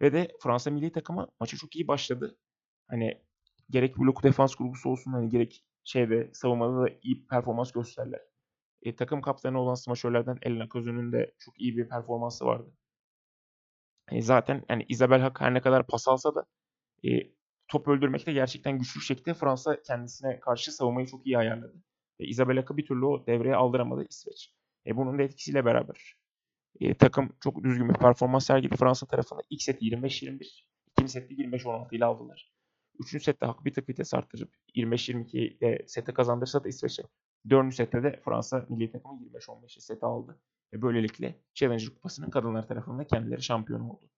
Ve 0.00 0.12
de 0.12 0.32
Fransa 0.42 0.70
milli 0.70 0.92
takımı 0.92 1.28
maça 1.40 1.56
çok 1.56 1.76
iyi 1.76 1.88
başladı. 1.88 2.38
Hani 2.88 3.22
gerek 3.70 3.96
blok 3.98 4.22
defans 4.22 4.54
kurgusu 4.54 4.90
olsun 4.90 5.12
hani 5.12 5.28
gerek 5.28 5.64
şeyde 5.84 6.30
savunmada 6.32 6.82
da 6.82 6.90
iyi 7.02 7.26
performans 7.26 7.72
gösterdiler. 7.72 8.20
E, 8.82 8.96
takım 8.96 9.20
kaptanı 9.22 9.60
olan 9.60 9.74
smaşörlerden 9.74 10.38
Elena 10.42 10.68
Kozun'un 10.68 11.12
de 11.12 11.34
çok 11.38 11.60
iyi 11.60 11.76
bir 11.76 11.88
performansı 11.88 12.44
vardı. 12.46 12.72
E, 14.10 14.22
zaten 14.22 14.64
yani 14.68 14.86
Isabel 14.88 15.20
Hak 15.20 15.40
her 15.40 15.54
ne 15.54 15.60
kadar 15.60 15.86
pas 15.86 16.08
alsa 16.08 16.34
da 16.34 16.44
e, 17.04 17.08
top 17.68 17.88
öldürmekte 17.88 18.32
gerçekten 18.32 18.78
güçlü 18.78 19.00
şekilde 19.00 19.34
Fransa 19.34 19.82
kendisine 19.82 20.40
karşı 20.40 20.72
savunmayı 20.72 21.06
çok 21.06 21.26
iyi 21.26 21.38
ayarladı. 21.38 21.82
Ve 22.20 22.24
Isabel 22.26 22.56
Hak'ı 22.56 22.76
bir 22.76 22.86
türlü 22.86 23.04
o 23.04 23.26
devreye 23.26 23.56
aldıramadı 23.56 24.06
İsveç. 24.10 24.54
E, 24.86 24.96
bunun 24.96 25.18
da 25.18 25.22
etkisiyle 25.22 25.64
beraber 25.64 26.14
e, 26.80 26.94
takım 26.94 27.36
çok 27.40 27.64
düzgün 27.64 27.88
bir 27.88 27.94
performans 27.94 28.46
sergiledi 28.46 28.76
Fransa 28.76 29.06
tarafında. 29.06 29.40
İlk 29.50 29.62
seti 29.62 29.84
25-21, 29.84 30.62
ikinci 30.90 31.12
seti 31.12 31.34
25-16 31.34 31.94
ile 31.94 32.04
aldılar. 32.04 32.52
Üçüncü 32.98 33.24
sette 33.24 33.46
Hak 33.46 33.64
bir 33.64 33.74
tık 33.74 33.88
vites 33.88 34.14
arttırıp 34.14 34.54
25-22 34.76 35.36
ile 35.36 35.84
seti 35.86 36.14
kazandırsa 36.14 36.64
da 36.64 36.68
İsveç'e. 36.68 37.02
Dördüncü 37.50 37.76
sette 37.76 38.02
de 38.02 38.20
Fransa 38.24 38.66
milli 38.68 38.92
takımı 38.92 39.20
25-15'e 39.22 39.80
seti 39.80 40.06
aldı. 40.06 40.40
Ve 40.72 40.82
böylelikle 40.82 41.40
Challenger 41.54 41.88
Kupası'nın 41.88 42.30
kadınlar 42.30 42.68
tarafında 42.68 43.06
kendileri 43.06 43.42
şampiyon 43.42 43.80
oldu. 43.80 44.10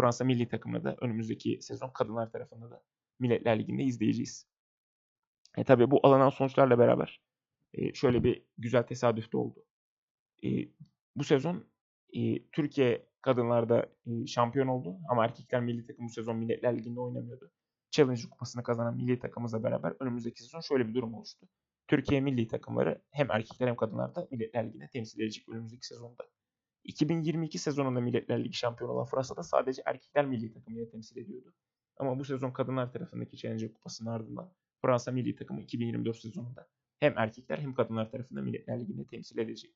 Fransa 0.00 0.24
milli 0.24 0.48
takımını 0.48 0.84
da 0.84 0.96
önümüzdeki 1.00 1.58
sezon 1.60 1.90
kadınlar 1.90 2.32
tarafında 2.32 2.70
da 2.70 2.82
Milletler 3.18 3.58
Ligi'nde 3.58 3.82
izleyeceğiz. 3.82 4.46
E 5.56 5.64
tabi 5.64 5.90
bu 5.90 6.00
alınan 6.02 6.30
sonuçlarla 6.30 6.78
beraber 6.78 7.20
şöyle 7.94 8.24
bir 8.24 8.42
güzel 8.58 8.82
tesadüf 8.82 9.32
de 9.32 9.36
oldu. 9.36 9.64
Bu 11.16 11.24
sezon 11.24 11.64
Türkiye 12.52 13.06
kadınlarda 13.22 13.86
şampiyon 14.26 14.66
oldu 14.66 14.98
ama 15.08 15.24
erkekler 15.24 15.60
milli 15.60 15.86
takım 15.86 16.04
bu 16.04 16.10
sezon 16.10 16.36
Milletler 16.36 16.78
Ligi'nde 16.78 17.00
oynamıyordu. 17.00 17.50
Challenger 17.90 18.30
Kupası'nı 18.30 18.62
kazanan 18.62 18.96
milli 18.96 19.18
takımımızla 19.18 19.62
beraber 19.62 19.94
önümüzdeki 20.00 20.42
sezon 20.42 20.60
şöyle 20.60 20.88
bir 20.88 20.94
durum 20.94 21.14
oluştu. 21.14 21.48
Türkiye 21.88 22.20
milli 22.20 22.48
takımları 22.48 23.02
hem 23.10 23.30
erkekler 23.30 23.68
hem 23.68 23.76
kadınlarda 23.76 24.28
Milletler 24.30 24.68
Ligi'ne 24.68 24.88
temsil 24.88 25.20
edecek 25.20 25.48
önümüzdeki 25.48 25.86
sezonda. 25.86 26.24
2022 26.84 27.58
sezonunda 27.58 28.00
Milletler 28.00 28.44
Ligi 28.44 28.56
şampiyonu 28.56 28.92
olan 28.92 29.06
Fransa'da 29.06 29.42
sadece 29.42 29.82
erkekler 29.86 30.26
milli 30.26 30.52
takımını 30.52 30.90
temsil 30.90 31.16
ediyordu. 31.16 31.54
Ama 31.96 32.18
bu 32.18 32.24
sezon 32.24 32.50
kadınlar 32.50 32.92
tarafındaki 32.92 33.36
Challenger 33.36 33.72
Kupası'nın 33.74 34.10
ardından 34.10 34.52
Fransa 34.82 35.12
milli 35.12 35.36
takımı 35.36 35.60
2024 35.60 36.16
sezonunda 36.16 36.68
hem 37.00 37.18
erkekler 37.18 37.58
hem 37.58 37.74
kadınlar 37.74 38.10
tarafında 38.10 38.42
Milletler 38.42 38.80
Ligi'nde 38.80 39.06
temsil 39.06 39.38
edecek. 39.38 39.74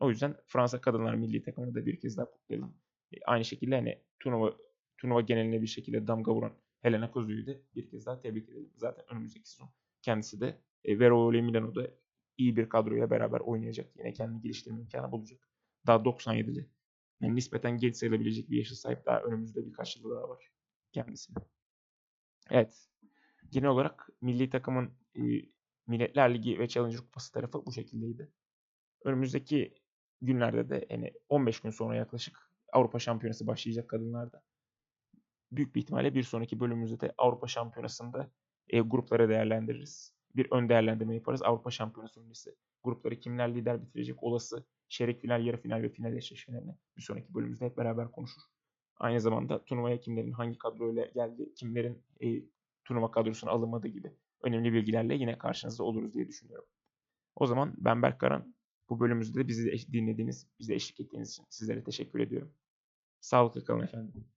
O 0.00 0.10
yüzden 0.10 0.36
Fransa 0.46 0.80
kadınlar 0.80 1.14
milli 1.14 1.42
takımını 1.42 1.74
da 1.74 1.86
bir 1.86 2.00
kez 2.00 2.16
daha 2.16 2.30
kutlayalım. 2.30 2.74
E, 3.12 3.16
aynı 3.26 3.44
şekilde 3.44 3.74
hani 3.74 4.02
turnuva 4.20 4.56
turnuva 4.98 5.20
geneline 5.20 5.62
bir 5.62 5.66
şekilde 5.66 6.06
damga 6.06 6.34
vuran 6.34 6.52
Helena 6.80 7.10
Kozu'yu 7.10 7.46
da 7.46 7.52
bir 7.74 7.88
kez 7.88 8.06
daha 8.06 8.20
tebrik 8.20 8.48
edelim. 8.48 8.70
Zaten 8.76 9.04
önümüzdeki 9.10 9.50
sezon 9.50 9.70
kendisi 10.02 10.40
de 10.40 10.60
e, 10.84 10.98
Verole 10.98 11.42
Milano'da 11.42 11.90
iyi 12.38 12.56
bir 12.56 12.68
kadroyla 12.68 13.10
beraber 13.10 13.40
oynayacak. 13.40 13.96
Yine 13.96 14.12
kendini 14.12 14.42
geliştirme 14.42 14.80
imkanı 14.80 15.12
bulacak. 15.12 15.48
Daha 15.86 15.96
97'li. 15.96 16.70
Yani 17.20 17.36
nispeten 17.36 17.78
geç 17.78 17.96
sayılabilecek 17.96 18.50
bir 18.50 18.58
yaşa 18.58 18.74
sahip 18.74 19.06
daha 19.06 19.20
önümüzde 19.20 19.66
birkaç 19.66 19.96
yıl 19.96 20.10
daha 20.10 20.28
var 20.28 20.52
kendisine. 20.92 21.36
Evet. 22.50 22.88
Genel 23.50 23.68
olarak 23.68 24.08
milli 24.20 24.50
takımın 24.50 24.90
e, 25.14 25.20
Milletler 25.90 26.34
Ligi 26.34 26.58
ve 26.58 26.68
Challenger 26.68 27.00
Kupası 27.00 27.32
tarafı 27.32 27.66
bu 27.66 27.72
şekildeydi. 27.72 28.28
Önümüzdeki 29.04 29.74
günlerde 30.22 30.68
de 30.68 30.86
yani 30.90 31.12
15 31.28 31.60
gün 31.60 31.70
sonra 31.70 31.96
yaklaşık 31.96 32.50
Avrupa 32.72 32.98
Şampiyonası 32.98 33.46
başlayacak 33.46 33.88
kadınlarda. 33.88 34.42
Büyük 35.52 35.74
bir 35.74 35.80
ihtimalle 35.80 36.14
bir 36.14 36.22
sonraki 36.22 36.60
bölümümüzde 36.60 37.00
de 37.00 37.12
Avrupa 37.18 37.46
Şampiyonası'nda 37.46 38.30
e, 38.68 38.80
grupları 38.80 39.28
değerlendiririz. 39.28 40.14
Bir 40.36 40.46
ön 40.50 40.68
değerlendirme 40.68 41.14
yaparız. 41.14 41.42
Avrupa 41.42 41.70
Şampiyonası 41.70 42.20
öncesi 42.20 42.54
grupları 42.84 43.20
kimler 43.20 43.54
lider 43.54 43.82
bitirecek 43.82 44.22
olası 44.22 44.64
çeyrek 44.88 45.20
final, 45.20 45.46
yarı 45.46 45.56
final 45.56 45.82
ve 45.82 45.88
final 45.88 46.16
eşleşmelerini 46.16 46.74
bir 46.96 47.02
sonraki 47.02 47.34
bölümümüzde 47.34 47.64
hep 47.64 47.76
beraber 47.76 48.10
konuşur. 48.10 48.42
Aynı 48.96 49.20
zamanda 49.20 49.64
turnuvaya 49.64 50.00
kimlerin 50.00 50.32
hangi 50.32 50.58
kadroyla 50.58 51.04
geldi, 51.04 51.54
kimlerin 51.54 52.02
e, 52.20 52.42
turnuva 52.84 53.10
kadrosuna 53.10 53.50
alınmadığı 53.50 53.88
gibi 53.88 54.12
önemli 54.42 54.72
bilgilerle 54.72 55.14
yine 55.14 55.38
karşınızda 55.38 55.84
oluruz 55.84 56.14
diye 56.14 56.28
düşünüyorum. 56.28 56.68
O 57.36 57.46
zaman 57.46 57.74
ben 57.76 58.02
Berk 58.02 58.20
Karan. 58.20 58.54
Bu 58.88 59.00
bölümümüzde 59.00 59.40
de 59.40 59.48
bizi 59.48 59.92
dinlediğiniz, 59.92 60.46
bize 60.58 60.74
eşlik 60.74 61.00
ettiğiniz 61.00 61.30
için 61.30 61.44
sizlere 61.50 61.84
teşekkür 61.84 62.20
ediyorum. 62.20 62.54
Sağlıklı 63.20 63.64
kalın 63.64 63.82
efendim. 63.82 64.28